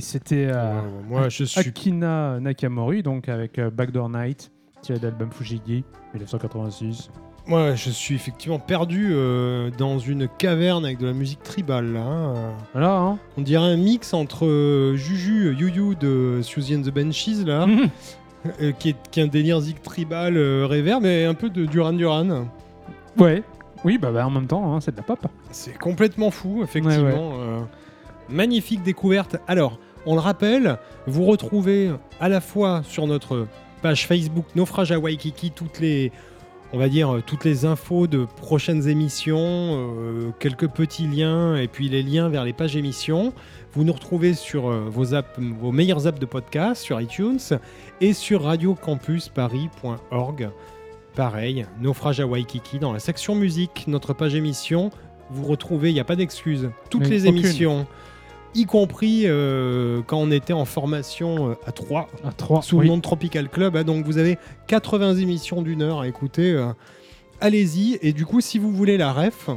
[0.00, 4.50] C'était euh, Ouais, moi, je suis Akina Nakamori, donc avec euh, Backdoor Night,
[4.82, 5.84] tiré d'album Fujigi,
[6.14, 7.10] 1986.
[7.46, 11.92] Moi, je suis effectivement perdu euh, dans une caverne avec de la musique tribale.
[11.92, 12.34] Là, hein.
[12.72, 17.44] Voilà, hein On dirait un mix entre euh, Juju, You de Susie and the Benchies,
[17.44, 17.88] là, Mhm.
[18.62, 21.92] euh, qui, est, qui est un délire zig tribal reverb, mais un peu de Duran
[21.94, 22.46] Duran.
[23.18, 23.42] Ouais.
[23.84, 25.26] Oui, bah, bah, en même temps, hein, c'est de la pop.
[25.50, 27.30] C'est complètement fou, effectivement.
[27.30, 27.64] Ouais, ouais.
[28.28, 29.36] magnifique découverte.
[29.48, 33.46] Alors, on le rappelle, vous retrouvez à la fois sur notre
[33.82, 36.12] page Facebook Naufrage à Waikiki toutes les,
[36.72, 41.88] on va dire, toutes les infos de prochaines émissions, euh, quelques petits liens et puis
[41.88, 43.32] les liens vers les pages émissions.
[43.72, 47.38] Vous nous retrouvez sur euh, vos, apps, vos meilleures apps de podcast, sur iTunes
[48.00, 50.50] et sur radiocampusparis.org.
[51.14, 54.90] Pareil, Naufrage à Waikiki dans la section musique, notre page émission.
[55.30, 57.38] Vous retrouvez, il n'y a pas d'excuses, toutes Mais les aucune.
[57.38, 57.86] émissions,
[58.54, 62.62] y compris euh, quand on était en formation euh, à 3 À 3.
[62.62, 63.76] sous le nom de Tropical Club.
[63.76, 63.84] hein.
[63.84, 66.52] donc vous avez 80 émissions d'une heure à écouter.
[66.52, 66.72] euh,
[67.40, 67.98] Allez-y.
[68.02, 69.48] Et du coup, si vous voulez la ref,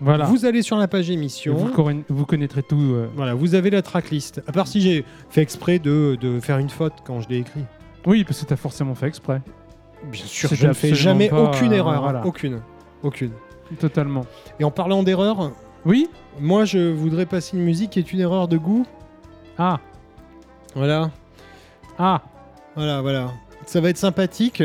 [0.00, 0.26] Voilà.
[0.26, 1.54] vous allez sur la page émission.
[1.54, 2.96] Vous, conna- vous connaîtrez tout.
[3.16, 4.42] Voilà, vous avez la tracklist.
[4.46, 7.64] À part si j'ai fait exprès de, de faire une faute quand je l'ai écrit.
[8.06, 9.40] Oui, parce que t'as forcément fait exprès.
[10.10, 12.02] Bien sûr, je ne fais jamais aucune erreur.
[12.02, 12.26] voilà.
[12.26, 12.60] Aucune.
[13.02, 13.32] Aucune.
[13.78, 14.24] Totalement.
[14.58, 15.52] Et en parlant d'erreur,
[15.84, 18.86] Oui moi je voudrais passer une musique qui est une erreur de goût.
[19.58, 19.78] Ah.
[20.74, 21.10] Voilà.
[21.98, 22.22] Ah.
[22.76, 23.32] Voilà, voilà.
[23.66, 24.62] Ça va être sympathique.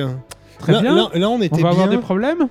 [0.60, 0.96] Très là, bien.
[0.96, 2.48] Là, là, on On était va avoir des problèmes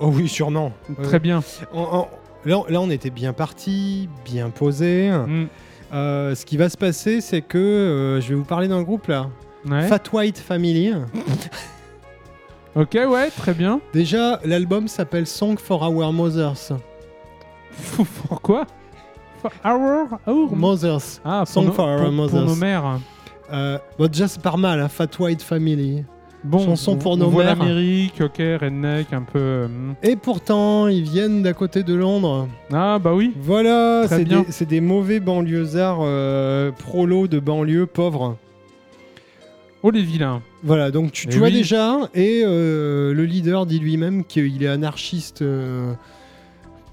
[0.00, 0.72] Oh oui, sûrement.
[1.02, 1.42] Très bien.
[1.74, 2.08] On- on-
[2.48, 5.10] là, là, on était bien parti, bien posé.
[5.10, 5.48] Mm.
[5.92, 9.08] Euh, ce qui va se passer, c'est que euh, je vais vous parler d'un groupe
[9.08, 9.28] là,
[9.68, 9.86] Ouais.
[9.86, 10.92] Fat White Family.
[12.74, 13.80] Ok, ouais, très bien.
[13.92, 16.72] Déjà, l'album s'appelle Song for Our Mothers.
[18.28, 18.66] Pourquoi
[19.42, 21.20] For Our, our- Mothers.
[21.24, 22.44] Ah, pour, Song nos- for Our pour- pour Mothers.
[22.46, 23.00] nos mères.
[23.52, 26.04] Euh, bon, déjà, c'est pas mal, hein, Fat White Family.
[26.44, 27.56] Bon, Chanson on- pour nos mères.
[27.56, 29.66] l'Amérique, ok, redneck, un peu.
[29.68, 29.94] hmm.
[30.02, 32.48] Et pourtant, ils viennent d'à côté de Londres.
[32.72, 33.32] Ah, bah oui.
[33.40, 34.40] Voilà, Très c'est bien.
[34.42, 38.36] des, c'est des mauvais banlieusards euh, prolos de banlieue pauvres.
[39.84, 40.42] Oh, les vilains.
[40.62, 41.54] Voilà, donc tu, tu Eh vois oui.
[41.54, 45.92] déjà, et euh, le leader dit lui-même qu'il est anarchiste, euh,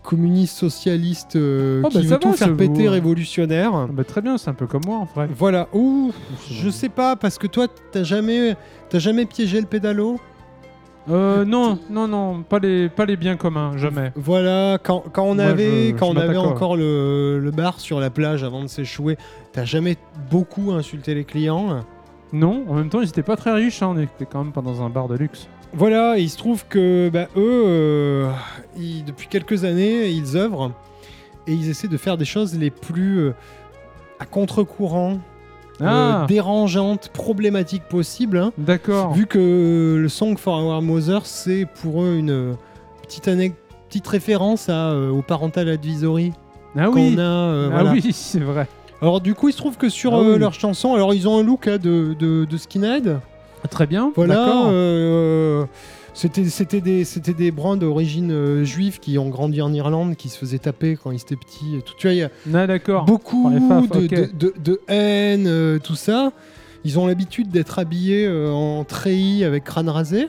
[0.10, 3.72] communiste, socialiste, euh, Oh, qui bah, veut tout va, faire péter, révolutionnaire.
[3.76, 5.30] Ah, bah, très bien, c'est un peu comme moi en vrai.
[5.38, 6.12] Voilà, ouh,
[6.50, 8.56] je sais pas, parce que toi, t'as jamais,
[8.92, 10.20] jamais piégé le pédalo?
[11.12, 14.12] Euh, non, non, non, pas les, pas les biens communs, jamais.
[14.16, 17.80] Voilà, quand, quand on Moi, avait, je- quand je on avait encore le, le bar
[17.80, 19.16] sur la plage avant de s'échouer,
[19.54, 19.96] t'as jamais
[20.32, 21.84] beaucoup insulté les clients?
[22.34, 24.62] Non, en même temps, ils étaient pas très riches, hein, on était quand même pas
[24.62, 25.48] dans un bar de luxe.
[25.74, 28.32] Voilà, et il se trouve que bah, eux, euh,
[28.78, 30.72] ils- depuis quelques années, ils œuvrent
[31.48, 33.34] et ils essaient de faire des choses les plus euh,
[34.20, 35.20] à contre-courant,
[35.82, 38.38] Ah, euh, dérangeantes, problématiques possibles.
[38.40, 38.52] hein.
[38.58, 39.14] d'accord.
[39.14, 42.56] vu que le Song for Our Mother, c'est pour eux une
[43.04, 43.30] petite,
[43.88, 46.34] petite référence à, au Parental Advisory
[46.78, 47.22] Ah qu'on oui, a.
[47.24, 47.92] ah voilà.
[47.92, 48.68] oui, c'est vrai.
[49.02, 50.38] Alors du coup, il se trouve que sur Ah oui.
[50.40, 53.20] leurs chansons, alors ils ont un look hein, de, de, de skinhead.
[53.70, 54.66] Très bien, Voilà.
[54.68, 55.66] euh,
[56.14, 60.30] c'était c'était des c'était des brands d'origine euh, juive qui ont grandi en Irlande, qui
[60.30, 61.76] se faisaient taper quand ils étaient petits.
[61.78, 61.94] Et tout.
[61.98, 63.06] Tu vois, il y a Ah, d'accord.
[63.06, 66.32] beaucoup faf, de, de, de- de haine, euh, tout ça.
[66.86, 70.28] Ils ont l'habitude d'être habillés euh, en treillis avec crâne rasé.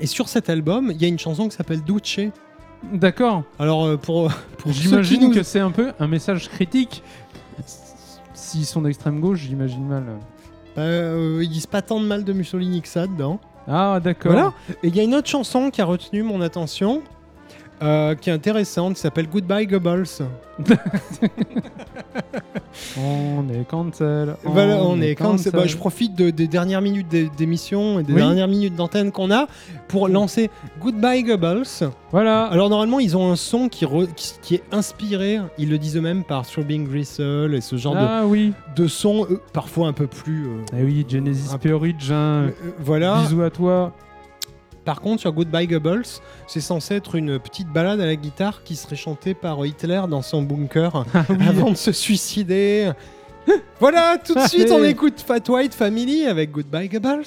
[0.00, 2.20] Et sur cet album, il y a une chanson qui s'appelle Duce.
[2.92, 3.44] D'accord.
[3.58, 7.02] Alors pour, pour J'imagine nous- que c'est un peu un message critique.
[8.34, 10.04] S'ils sont d'extrême gauche, j'imagine mal.
[10.78, 13.38] Euh, ils disent pas tant de mal de Mussolini que ça dedans.
[13.66, 14.32] Ah, d'accord.
[14.32, 14.52] Voilà.
[14.82, 17.02] Et il y a une autre chanson qui a retenu mon attention,
[17.82, 20.04] euh, qui est intéressante, qui s'appelle Goodbye Goebbels.
[22.98, 24.36] On est cancel.
[24.44, 25.52] Voilà, on est cancel.
[25.52, 28.20] bah, je profite de- des dernières minutes d'é- d'émission et des Oui.
[28.20, 29.46] dernières minutes d'antenne qu'on a
[29.88, 30.50] pour lancer
[30.80, 31.62] Goodbye Goebbels.
[32.10, 32.44] Voilà.
[32.46, 35.96] Alors normalement, ils ont un son qui, re- qui, qui est inspiré, ils le disent
[35.96, 38.52] eux-mêmes, par Throbbing Gristle et ce genre ah oui.
[38.76, 40.46] de, de son, euh, parfois un peu plus...
[40.46, 42.10] euh, Ah oui, Genesis Peorage.
[42.10, 42.14] hein.
[42.46, 42.50] euh,
[42.80, 43.20] voilà.
[43.22, 43.92] Bisous à toi.
[44.84, 46.02] Par contre, sur Goodbye Goebbels,
[46.46, 50.22] c'est censé être une petite balade à la guitare qui serait chantée par Hitler dans
[50.22, 51.36] son bunker Ah oui.
[51.48, 52.90] avant de se suicider.
[53.80, 57.24] voilà, tout de suite, on écoute Fat White Family avec Goodbye Goebbels.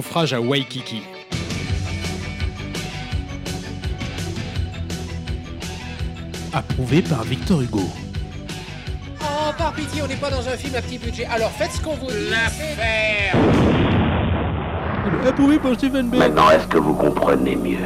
[0.00, 1.02] Naufrage à Waikiki.
[6.54, 7.82] Approuvé par Victor Hugo.
[9.20, 9.24] Oh,
[9.58, 11.26] par pitié, on n'est pas dans un film à petit budget.
[11.26, 12.30] Alors faites ce qu'on vous dit.
[12.30, 13.36] L'affaire
[15.28, 16.18] Approuvé par Stephen Bell.
[16.18, 17.76] Maintenant, est-ce que vous comprenez mieux?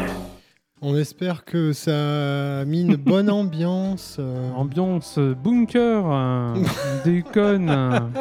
[0.80, 4.18] On espère que ça a mis une bonne ambiance.
[4.20, 4.52] euh.
[4.54, 6.54] Ambiance euh, bunker, euh,
[7.04, 8.12] déconne.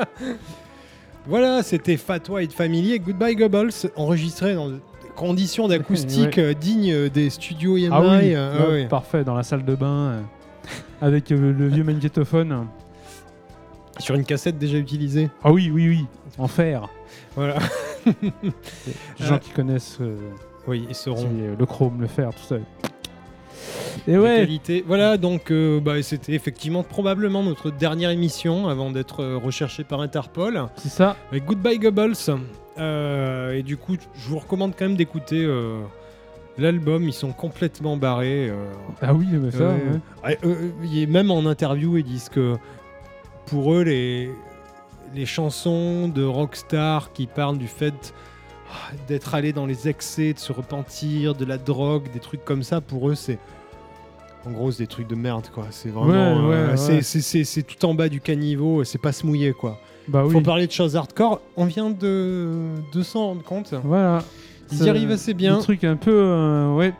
[1.25, 4.79] Voilà, c'était Fat White Family et Goodbye Gobbles, enregistré dans des
[5.15, 7.89] conditions d'acoustique euh, dignes des studios EMI.
[7.91, 10.21] Ah oui, euh, ouais, parfait, dans la salle de bain, euh,
[11.01, 12.67] avec le vieux magnétophone.
[13.99, 15.29] Sur une cassette déjà utilisée.
[15.43, 16.05] Ah oui, oui, oui,
[16.37, 16.89] en fer.
[17.35, 17.57] Voilà.
[18.05, 20.17] Les gens qui connaissent euh,
[20.67, 21.29] Oui, ils seront.
[21.57, 22.55] le chrome, le fer, tout ça.
[24.07, 24.83] Et ouais, qualité.
[24.85, 30.01] Voilà, donc euh, bah, c'était effectivement probablement notre dernière émission avant d'être euh, recherché par
[30.01, 30.65] Interpol.
[30.75, 31.15] c'est ça.
[31.31, 32.13] Avec Goodbye Gobbles.
[32.79, 35.79] Euh, et du coup, je vous recommande quand même d'écouter euh,
[36.57, 37.03] l'album.
[37.03, 38.51] Ils sont complètement barrés.
[39.01, 39.75] Ah oui, mais ça.
[40.23, 40.37] Ouais,
[40.93, 42.55] est- même en interview, ils disent que
[43.45, 44.29] pour eux, les,
[45.15, 48.13] les chansons de rockstar qui parlent du fait
[48.71, 52.63] ah, d'être allé dans les excès, de se repentir, de la drogue, des trucs comme
[52.63, 53.39] ça, pour eux, c'est.
[54.45, 55.67] En gros, c'est des trucs de merde, quoi.
[55.71, 56.09] C'est vraiment.
[56.47, 57.63] Ouais, euh, ouais, c'est- ouais.
[57.63, 59.79] tout en bas du caniveau, c'est pas se mouiller, quoi.
[60.07, 60.43] Bah Faut oui.
[60.43, 61.39] parler de choses hardcore.
[61.55, 62.49] On vient de,
[62.93, 63.73] de s'en rendre compte.
[63.85, 64.19] Voilà.
[64.71, 65.57] Ils y arrivent assez bien.
[65.57, 66.11] Un truc un peu.
[66.13, 66.93] euh, ouais,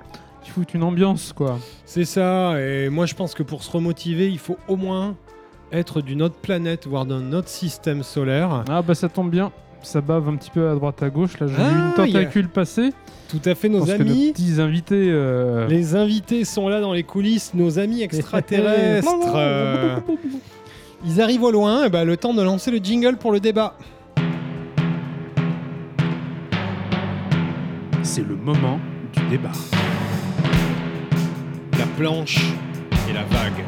[0.44, 1.58] qui fout une ambiance, quoi.
[1.86, 5.16] C'est ça, et moi je pense que pour se remotiver, il faut au moins
[5.72, 8.64] être d'une autre planète, voire d'un autre système solaire.
[8.70, 9.52] Ah bah ça tombe bien.
[9.84, 11.40] Ça bave un petit peu à droite à gauche.
[11.40, 12.92] Là, j'ai Ah, vu une tentacule passer.
[13.30, 14.32] Tout à fait, nos pense que nos amis.
[14.34, 15.08] petits invités.
[15.10, 19.08] euh, Les invités sont là dans les coulisses, nos amis extraterrestres.
[19.36, 20.00] euh,
[21.06, 23.76] ils arrivent au loin, et bah, le temps de lancer le jingle pour le débat.
[28.04, 28.80] C'est le moment
[29.14, 29.52] du débat.
[31.78, 32.40] La planche
[33.10, 33.64] et la vague.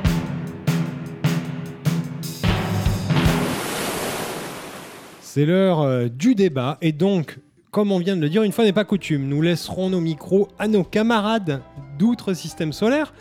[5.36, 8.64] C'est l'heure euh, du débat et donc, comme on vient de le dire, une fois
[8.64, 11.60] n'est pas coutume, nous laisserons nos micros à nos camarades
[12.00, 13.14] d'outre système solaire,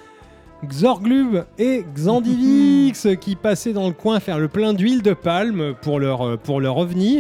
[0.65, 5.99] Xorglub et Xandivix, qui passaient dans le coin faire le plein d'huile de palme pour
[5.99, 7.19] leur, euh, pour leur ovni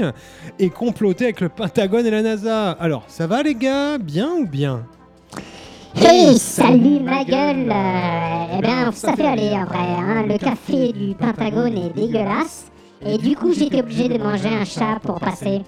[0.61, 2.71] et comploter avec le Pentagone et la NASA.
[2.71, 3.99] Alors, ça va les gars?
[3.99, 4.87] Bien ou bien?
[5.97, 10.25] Hey, salut ma gueule Eh bien, ça fait aller en vrai, hein.
[10.29, 12.71] Le café du Pentagone est dégueulasse.
[13.07, 15.63] Et du coup, j'étais obligé de manger un chat pour passer.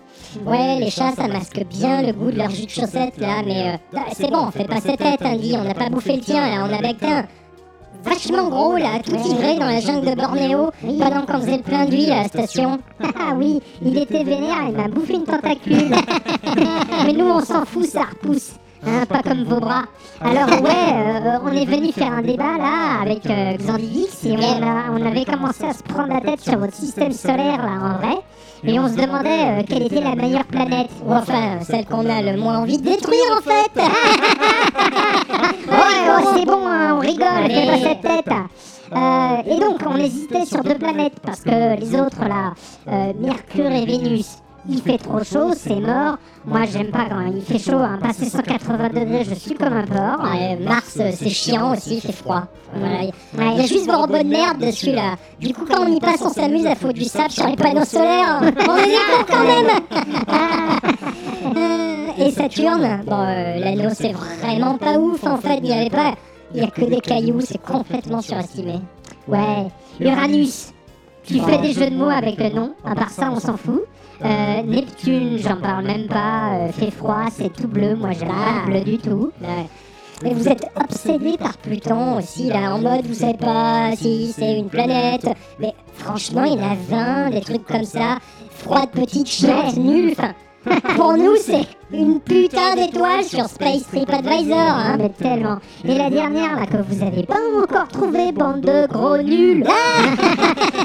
[0.44, 3.78] Ouais, les chats, ça masque bien le goût de leur jus de chaussette, là, mais...
[3.94, 6.66] euh, c'est bon, fais pas cette tête, Andy, on n'a pas bouffé le tien, là,
[6.68, 7.26] on a avec un...
[8.04, 11.86] Vachement gros, là, tout ivré dans la jungle de Bornéo, pendant qu'on faisait le plein
[11.86, 12.78] d'huile à la station.
[13.18, 15.90] Ah oui, il était vénère, il m'a bouffé une tentacule.
[17.04, 18.52] mais nous, on s'en fout, ça repousse.
[18.86, 19.82] Hein, pas comme vos bras.
[20.20, 25.04] Alors ouais, euh, on est venu faire un débat là avec euh, Xandivix et on,
[25.04, 28.18] avait commencé à se prendre la tête sur votre système solaire là en vrai.
[28.64, 30.90] Et on se demandait euh, quelle était la meilleure planète.
[31.04, 33.72] Ou enfin, celle qu'on a le moins envie de détruire en fait.
[33.76, 33.88] ouais,
[36.08, 38.32] oh, c'est bon, hein, on rigole, fais pas cette tête.
[38.94, 42.54] Euh, et donc, on hésitait sur deux planètes parce que les autres là,
[43.18, 44.38] Mercure et Vénus,
[44.68, 46.16] il fait trop chaud, c'est mort.
[46.44, 47.78] Moi, j'aime pas quand il fait chaud.
[47.78, 47.98] Hein.
[48.00, 50.24] Passé 180 degrés, je suis comme un porc.
[50.24, 52.44] Euh, Mars, euh, c'est chiant aussi, il fait froid.
[52.74, 53.02] Voilà.
[53.02, 55.16] Il ouais, il y a juste vos robots de merde dessus là.
[55.40, 57.84] Du coup, quand on y passe, on s'amuse à foutre du sable sur les panneaux
[57.84, 58.40] solaires.
[58.42, 59.70] On est cons quand même.
[61.56, 65.58] Euh, et Saturne, bon, euh, l'anneau c'est vraiment pas ouf en fait.
[65.58, 66.14] Il y avait pas,
[66.54, 68.80] il y a que des cailloux, c'est complètement surestimé.
[69.28, 69.66] Ouais,
[70.00, 70.72] Uranus.
[71.24, 73.82] Tu fais des jeux de mots avec le nom, à part ça on s'en fout.
[74.24, 78.64] Euh, Neptune, j'en parle même pas, euh, fait froid, c'est tout bleu, moi j'aime pas
[78.64, 79.30] le bleu du tout.
[80.22, 84.58] Mais vous êtes obsédé par Pluton aussi, là, en mode vous savez pas si c'est
[84.58, 85.28] une planète.
[85.60, 88.16] Mais franchement, il y en a 20, des trucs comme ça.
[88.50, 90.12] Froide petite chiette, nulle.
[90.12, 90.32] Enfin,
[90.96, 95.58] pour nous, c'est une putain d'étoile sur Space TripAdvisor, hein, mais tellement.
[95.84, 99.64] Et la dernière, là, que vous avez pas encore trouvé, bande de gros nuls.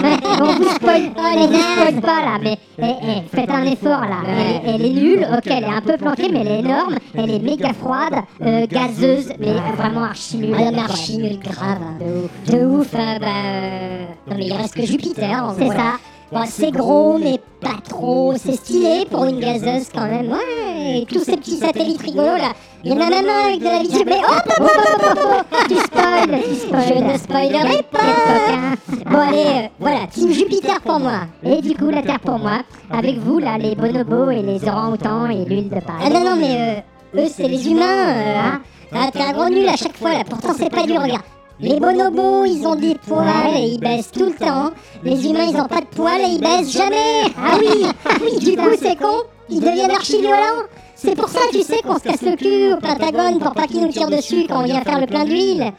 [0.01, 4.01] Ouais, on vous spoil, on vous spoil pas, là, mais eh, eh, faites un effort,
[4.01, 4.17] là.
[4.27, 6.95] Elle, elle est nulle, ok, elle est un peu planquée, mais elle est énorme.
[7.13, 10.55] Elle est méga froide, euh, gazeuse, mais vraiment archi nulle.
[10.57, 11.79] Ah mais archi nul, grave.
[11.99, 12.31] De ouf.
[12.51, 13.27] De ouf, euh, bah.
[13.27, 15.43] euh, Non, mais il reste que Jupiter.
[15.45, 15.99] en C'est ça.
[16.31, 18.33] Bon, c'est gros, mais pas trop.
[18.37, 20.31] C'est stylé pour une gazeuse quand même.
[20.31, 22.53] Ouais, et tous ces petits satellites rigolos là.
[22.83, 24.03] Il y en a même un avec de la vidéo.
[24.05, 25.19] Mais hop, hop, hop, hop, hop,
[25.51, 25.57] hop.
[25.67, 26.41] Tu spoil.
[26.87, 27.99] Je ne spoilerai pas.
[27.99, 29.05] Coquin.
[29.11, 31.21] Bon, allez, euh, voilà, Team Jupiter pour moi.
[31.43, 32.59] Et du coup, la Terre pour moi,
[32.89, 35.99] avec vous, là, les bonobos et les orang-outans et l'huile de palme.
[36.03, 36.81] Ah non, non, mais
[37.17, 37.83] euh, eux, c'est les humains.
[38.07, 38.61] euh, hein.
[38.93, 40.23] Ah, t'es un gros nul à chaque fois là.
[40.27, 41.21] Pourtant, c'est pas dur, regarde.
[41.61, 44.71] Les bonobos, ils ont des poils et ils baissent tout le temps.
[45.03, 47.23] Les humains, ils ont pas de poils et ils baissent jamais.
[47.37, 49.23] Ah oui, ah oui, du coup, c'est con.
[49.49, 50.63] Ils deviennent archi-violents.
[50.95, 53.81] C'est pour ça, tu sais, qu'on se casse le cul au Pentagone pour pas qu'ils
[53.81, 55.71] nous tirent dessus quand on vient faire le plein d'huile.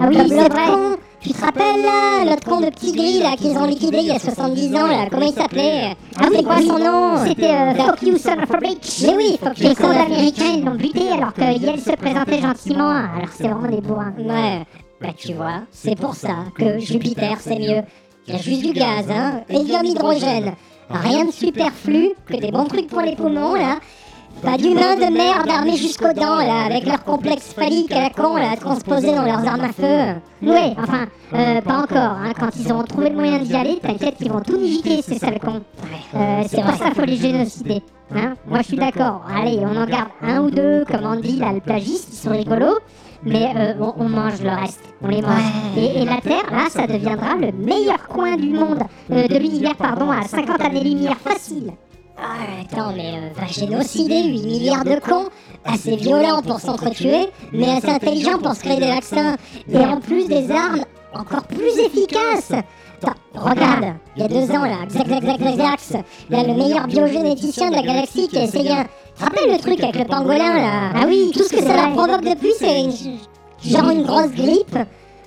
[0.00, 0.96] Ah oui, Comme c'est con.
[1.20, 4.12] Tu te rappelles là, l'autre con de petit gris là qu'ils ont liquidé il y
[4.12, 5.96] a 70 ans là, comment il s'appelait?
[6.16, 7.24] Ah, c'est quoi son nom?
[7.26, 9.02] C'était euh, Fuck you, son of a bitch.
[9.02, 12.90] Mais oui, que Les cons américains, ils l'ont buté alors que Yale se présentait gentiment.
[12.90, 14.14] Alors c'est vraiment des bourrins.
[14.16, 14.62] Ouais,
[15.00, 17.82] bah tu vois, c'est pour ça que Jupiter c'est mieux.
[18.26, 20.54] Il y a juste du gaz, hein, hélium hydrogène.
[20.90, 23.78] Rien de superflu, que des bons trucs pour les poumons là.
[24.42, 28.36] Pas d'humains de merde armés jusqu'aux dents là, avec leur complexe phallique à la con
[28.36, 30.20] là, transposé dans leurs armes à feu.
[30.42, 32.16] Ouais, enfin, euh, pas encore.
[32.18, 32.32] Hein.
[32.38, 35.40] Quand ils auront trouvé le moyen d'y aller, t'inquiète qu'ils vont tout niquer, ces sales
[35.40, 35.62] cons.
[36.14, 37.82] Euh, c'est pour ça qu'il faut les génocider.
[38.14, 39.22] Hein Moi, je suis d'accord.
[39.28, 42.30] Allez, on en garde un ou deux, comme on dit, là, le plagiste, ils sont
[42.30, 42.78] rigolos.
[43.24, 45.42] Mais euh, on, on mange le reste, on les mange.
[45.76, 49.74] Et, et la Terre, là, ça deviendra le meilleur coin du monde, euh, de l'univers,
[49.76, 51.72] pardon, à 50 années-lumière facile.
[52.16, 55.28] Ah, attends, mais euh, va génocider 8 milliards de cons,
[55.64, 59.36] assez violents pour s'entretuer, mais assez intelligents pour se créer des vaccins,
[59.70, 62.52] et en plus des armes encore plus efficaces.
[63.34, 65.92] Regarde, il y a deux ans là, Xax,
[66.30, 68.84] là, le meilleur biogénéticien de la galaxie qui a essayé un...
[68.84, 72.24] Te le truc avec le pangolin là Ah oui, Tout ce que ça leur provoque
[72.24, 72.92] depuis, c'est une...
[73.64, 74.76] genre une grosse grippe.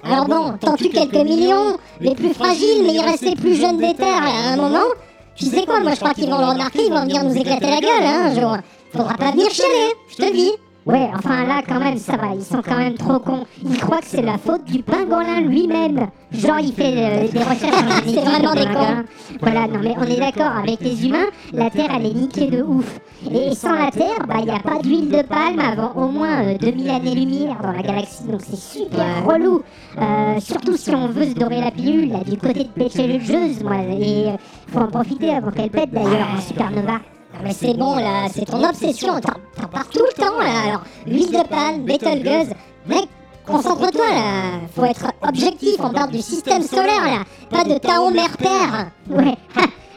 [0.03, 3.93] Alors bon, t'en tues quelques millions, les plus fragiles, mais ils restaient plus jeunes des
[3.93, 4.87] terres à un moment.
[5.35, 7.69] Tu sais quoi, moi je crois qu'ils vont le remarquer, ils vont venir nous éclater
[7.69, 8.57] la gueule, hein, un jour.
[8.93, 10.51] Faudra pas venir chialer, je te dis.
[10.83, 13.45] Ouais, enfin là, quand même, ça va, ils sont quand même trop cons.
[13.63, 16.07] Ils croient que c'est la faute du pingolin lui-même.
[16.31, 19.03] Genre, il fait euh, des recherches C'est génétique vraiment des pingolin.
[19.39, 22.63] Voilà, non mais on est d'accord, avec les humains, la Terre, elle est niquée de
[22.63, 22.99] ouf.
[23.31, 26.45] Et sans la Terre, bah, il n'y a pas d'huile de palme avant au moins
[26.45, 29.61] euh, 2000 années-lumière dans la galaxie, donc c'est super relou.
[29.99, 33.77] Euh, surtout si on veut se dorer la pilule, là, du côté de Péchelgeuse, moi.
[33.87, 37.01] Et euh, faut en profiter avant qu'elle pète d'ailleurs en supernova.
[37.41, 40.67] Ah, Mais c'est bon là, c'est ton obsession, t'en parles tout le temps là.
[40.67, 42.53] Alors, huile de palme, Betelgeuse,
[42.85, 43.07] mec,
[43.47, 44.59] concentre-toi là.
[44.75, 48.91] Faut être objectif, on parle du système solaire là, pas de Tao Mère Terre.
[49.09, 49.35] Ouais.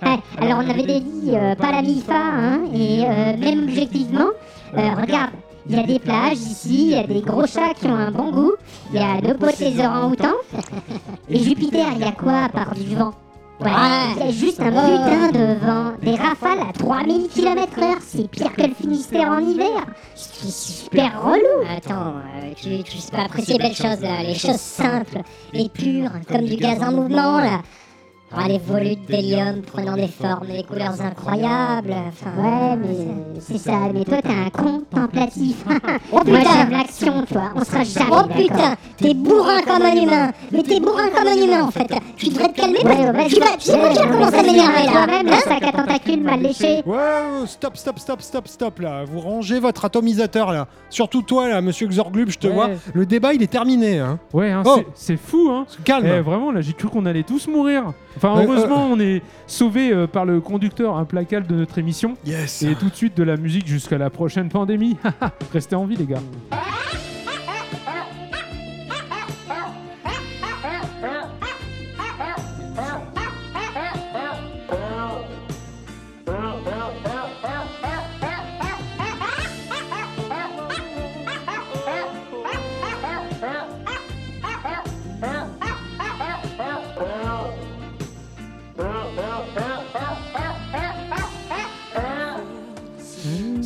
[0.02, 4.30] Ouais, Alors on avait dit euh, pas la MIFA, hein, et euh, même objectivement,
[4.78, 5.32] euh, regarde,
[5.68, 8.10] il y a des plages ici, il y a des gros chats qui ont un
[8.10, 8.52] bon goût,
[8.90, 10.40] il y a nos potes les orang-outans,
[11.28, 13.12] et Jupiter, il y a quoi à part du vent?
[13.60, 13.70] Ouais,
[14.16, 18.52] il y a juste un putain de vent, des rafales à 3000 km/h, c'est pire
[18.52, 19.86] que le Finistère en hiver,
[20.16, 21.64] c'est super relou.
[21.70, 25.20] Attends, euh, tu, tu sais pas apprécier belles choses là, les choses simples
[25.52, 27.62] et pures, comme du gaz en mouvement là.
[28.36, 31.94] Ah, les volutes d'hélium prenant des formes et des couleurs incroyables.
[32.08, 35.64] Enfin, Ouais, mais c'est ça, mais toi t'es un contemplatif.
[36.12, 36.50] Oh, Moi putain.
[36.56, 40.32] j'aime l'action, toi, on sera jamais Oh putain, t'es bourrin comme un humain.
[40.52, 41.86] Mais t'es bourrin comme un humain en fait.
[42.16, 44.06] Tu devrais te calmer parce Ouais, que ouais, tu vas, tu sais pas, tu vas
[44.08, 44.90] commencer à m'énerver là.
[44.92, 46.82] Toi-même, le Hein sac à tentacules mal léché.
[46.86, 49.04] Ouais, ouais, stop, stop, stop, stop, stop là.
[49.04, 50.66] Vous rangez votre atomisateur là.
[50.90, 52.52] Surtout toi là, monsieur Xorglub, je te Ouais.
[52.52, 52.70] vois.
[52.94, 53.98] Le débat il est terminé.
[54.00, 54.18] Hein.
[54.32, 54.74] Ouais, hein, Oh.
[54.76, 55.66] c'est- c'est fou, hein.
[55.84, 56.06] Calme.
[56.06, 57.92] Eh, vraiment, là, j'ai cru qu'on allait tous mourir.
[58.24, 62.16] Enfin, heureusement, on est sauvés euh, par le conducteur implacable de notre émission.
[62.24, 62.62] Yes.
[62.62, 64.96] Et tout de suite de la musique jusqu'à la prochaine pandémie.
[65.52, 66.20] Restez en vie, les gars.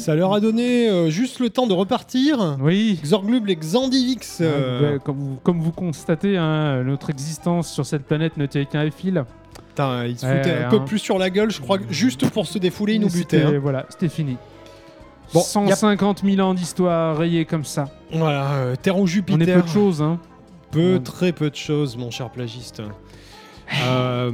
[0.09, 2.57] Ça leur a donné euh, juste le temps de repartir.
[2.63, 2.99] Oui.
[3.05, 4.39] Xorglub et Xandivix.
[4.41, 8.65] euh, Ouais, comme, vous, comme vous constatez, hein, notre existence sur cette planète ne tient
[8.65, 9.23] qu'un fil.
[9.69, 10.71] Putain, ils se Ouais, foutaient un hein.
[10.71, 13.41] peu plus sur la gueule, je crois, que juste pour se défouler, ils nous butaient.
[13.41, 13.61] C'était- hein.
[13.61, 14.39] Voilà, c'était fini.
[15.35, 17.91] Bon, 150 000 ans d'histoire rayés comme ça.
[18.11, 19.57] Voilà, euh, Terre ou On est Jupiter.
[19.57, 20.19] peu de choses, hein.
[20.71, 22.81] Peu, très peu de choses, mon cher plagiste.
[23.85, 24.31] Euh,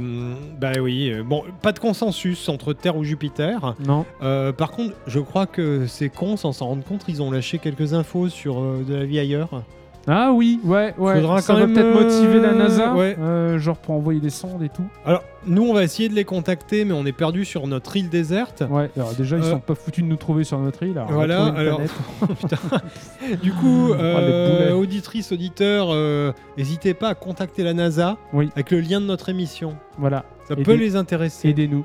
[0.59, 3.75] bah oui, euh, bon, pas de consensus entre Terre ou Jupiter.
[3.79, 4.05] Non.
[4.21, 7.59] Euh, par contre, je crois que ces cons, sans s'en rendre compte, ils ont lâché
[7.59, 9.63] quelques infos sur euh, de la vie ailleurs.
[10.07, 11.15] Ah oui, ouais, ouais.
[11.15, 13.15] Faudra ça quand va même, peut-être motiver la euh, NASA, ouais.
[13.19, 14.85] euh, genre pour envoyer des sondes et tout.
[15.03, 18.09] Alors, nous, on va essayer de les contacter, mais on est perdu sur notre île
[18.09, 18.63] déserte.
[18.69, 20.97] Ouais, alors déjà, ils Euh, sont pas foutus de nous trouver sur notre île.
[20.99, 21.81] alors Voilà, alors-.
[22.39, 22.57] Putain.
[23.41, 24.71] Du coup, euh, boulets.
[24.73, 28.49] auditrices, auditeurs, euh, n'hésitez pas à contacter la NASA Oui.
[28.53, 29.75] avec le lien de notre émission.
[29.97, 31.49] Voilà, Ça Aidez- peut les intéresser.
[31.49, 31.83] aidez-nous.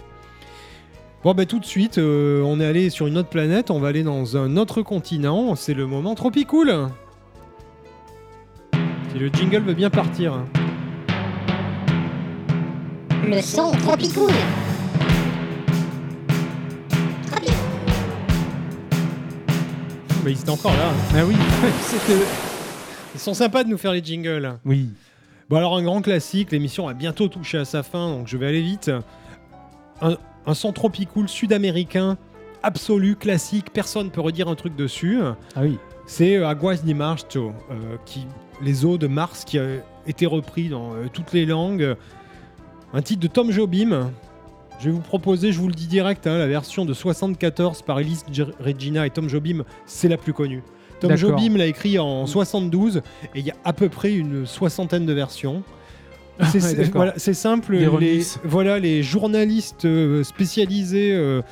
[1.25, 3.89] Bon, bah tout de suite, euh, on est allé sur une autre planète, on va
[3.89, 5.55] aller dans un autre continent.
[5.55, 6.89] C'est le moment Tropicool.
[9.13, 10.35] Si le jingle veut bien partir.
[10.35, 10.47] hein.
[13.29, 14.33] Le son tropicool.
[20.25, 20.91] Bah, ils étaient encore là.
[21.15, 21.35] Ah oui,
[21.81, 22.21] c'était.
[23.15, 24.59] Ils sont sympas de nous faire les jingles.
[24.65, 24.91] Oui.
[25.49, 28.47] Bon, alors un grand classique, l'émission a bientôt touché à sa fin, donc je vais
[28.47, 28.91] aller vite.
[30.01, 32.17] Un, un son tropicool sud-américain,
[32.63, 35.19] absolu, classique, personne peut redire un truc dessus.
[35.57, 35.79] Ah oui.
[36.07, 38.27] C'est euh, Aguas de Marzo, euh, qui,
[38.63, 39.67] les eaux de Mars, qui a
[40.07, 41.97] été repris dans euh, toutes les langues.
[42.93, 44.11] Un titre de Tom Jobim.
[44.81, 48.01] Je vais vous proposer, je vous le dis direct, hein, la version de 74 par
[48.01, 48.25] Elise
[48.59, 50.63] Regina et Tom Jobim, c'est la plus connue.
[51.01, 51.11] Tom.
[51.17, 52.99] Jobim l'a écrit en 72
[53.35, 55.63] et il y a à peu près une soixantaine de versions.
[56.45, 61.43] C'est Ouais, c'est- voilà, simple, les, voilà, les journalistes euh, spécialisés euh,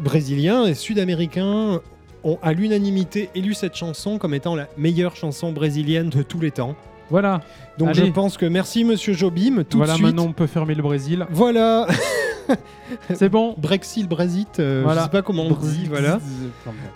[0.00, 1.80] brésiliens et sud-américains
[2.24, 6.50] ont à l'unanimité élu cette chanson comme étant la meilleure chanson brésilienne de tous les
[6.50, 6.74] temps.
[7.10, 7.40] Voilà.
[7.78, 8.06] Donc Allez.
[8.06, 9.64] je pense que merci Monsieur Jobim.
[9.68, 10.06] Tout voilà, de suite.
[10.06, 11.26] maintenant on peut fermer le Brésil.
[11.30, 11.86] Voilà.
[13.14, 13.54] C'est bon.
[13.58, 15.00] Brexit, Brexit, euh, Voilà.
[15.02, 15.86] je sais pas comment on dit.
[15.88, 16.20] Voilà.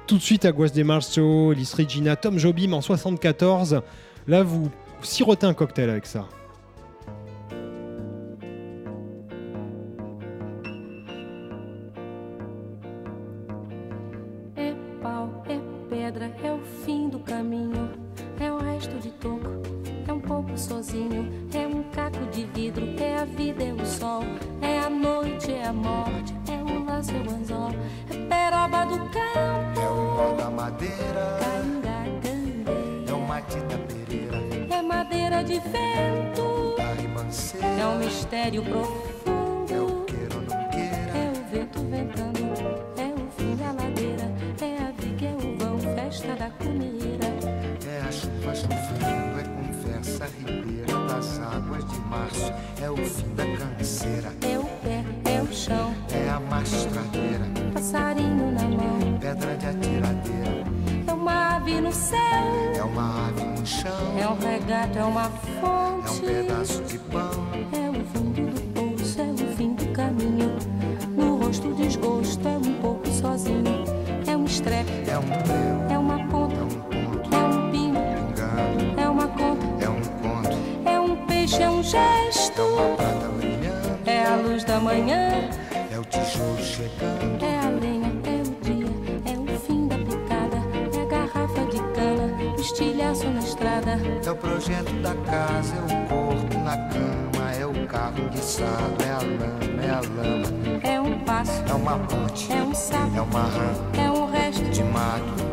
[0.07, 3.81] Tout de suite Aguas de Marzo, Elis Regina, Tom Jobim en 74.
[4.29, 4.71] Là, vous
[5.03, 6.27] sirotez un cocktail avec ça.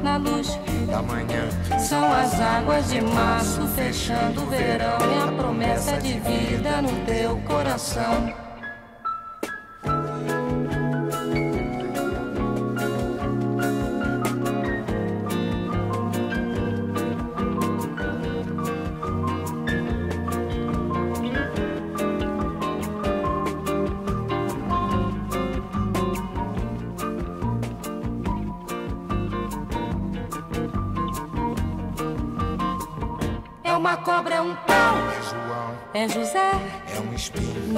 [0.03, 0.59] Na luz.
[0.87, 1.49] da manhã.
[1.79, 7.37] São as águas de março fechando o verão e a promessa de vida no teu
[7.47, 8.31] coração.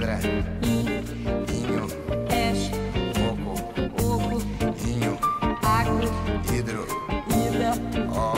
[0.00, 0.18] pedra,
[0.62, 0.86] in,
[1.52, 1.86] inho,
[2.26, 2.72] peixe,
[3.14, 3.52] coco,
[4.02, 4.42] oco,
[4.86, 5.18] inho,
[5.62, 6.00] agro,
[6.50, 6.86] hidro,
[7.28, 7.72] ida,
[8.14, 8.32] ó,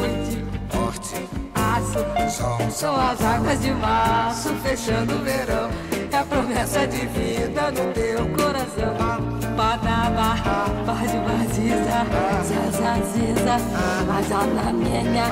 [0.00, 0.44] oite,
[0.76, 1.16] horte,
[1.54, 1.98] aço.
[2.30, 5.70] sol, São as águas de março fechando o verão.
[6.12, 8.94] É a promessa de vida no teu coração.
[9.56, 10.36] Badaba,
[10.86, 12.06] bade baziza,
[12.44, 13.56] zazaziza,
[14.16, 15.26] azanamenya,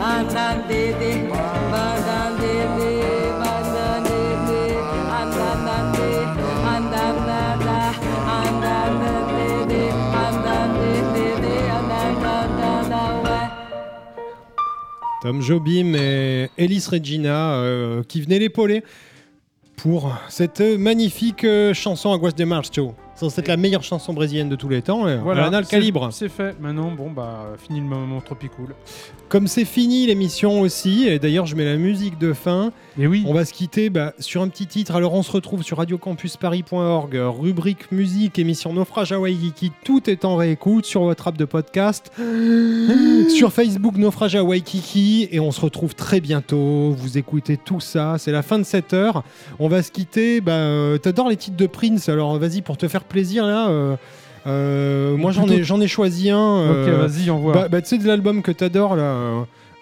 [0.00, 1.30] anandede, bandandede,
[1.70, 3.45] bandandede,
[15.22, 18.82] Tom Jobim et Ellis Regina euh, qui venaient l'épauler
[19.76, 22.94] pour cette magnifique euh, chanson Aguas de Marcho.
[23.16, 25.08] C'est être la meilleure chanson brésilienne de tous les temps.
[25.08, 26.08] et en a le c'est- calibre.
[26.12, 26.54] C'est fait.
[26.60, 28.74] Maintenant, bon, bah, fini le moment tropicool.
[29.28, 33.24] Comme c'est fini l'émission aussi, et d'ailleurs je mets la musique de fin, Et oui,
[33.26, 34.94] on va se quitter bah, sur un petit titre.
[34.94, 39.72] Alors on se retrouve sur radiocampusparis.org, rubrique musique, émission Naufrage à Waikiki.
[39.84, 42.12] Tout est en réécoute sur votre app de podcast,
[43.28, 46.92] sur Facebook Naufrage à Waikiki, et on se retrouve très bientôt.
[46.96, 49.24] Vous écoutez tout ça, c'est la fin de cette heure.
[49.58, 50.40] On va se quitter.
[50.40, 53.68] Bah, euh, T'adores les titres de Prince, alors vas-y pour te faire plaisir là.
[53.68, 53.96] euh,
[54.46, 56.36] euh, moi j'en ai, j'en ai choisi un.
[56.38, 57.52] ok, euh, vas-y, envoie.
[57.52, 59.16] bah, bah, tu sais de l'album que t'adores là.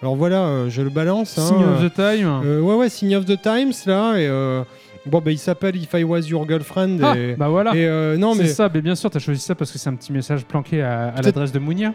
[0.01, 1.37] alors voilà, je le balance.
[1.37, 2.41] hein, Sign of the Time.
[2.63, 4.17] ouais, ouais, Sign of the Times, là.
[4.17, 4.27] Et,
[5.05, 6.97] bon, bah, il s'appelle If I Was Your Girlfriend.
[7.03, 7.75] Ah, et, bah voilà.
[7.75, 9.89] et, euh, non, c'est mais ça, mais bien sûr, t'as choisi ça parce que c'est
[9.89, 11.93] un petit message planqué à, l'adresse de Mounia.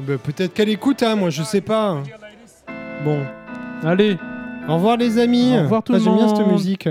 [0.00, 1.98] bah, peut-être qu'elle écoute, hein, moi, je sais pas.
[3.04, 3.18] Bon,
[3.84, 4.16] Allez,
[4.68, 5.56] au revoir, les amis.
[5.56, 6.50] Au revoir, tout Ah, le J'aime bien cette monde.
[6.52, 6.88] musique.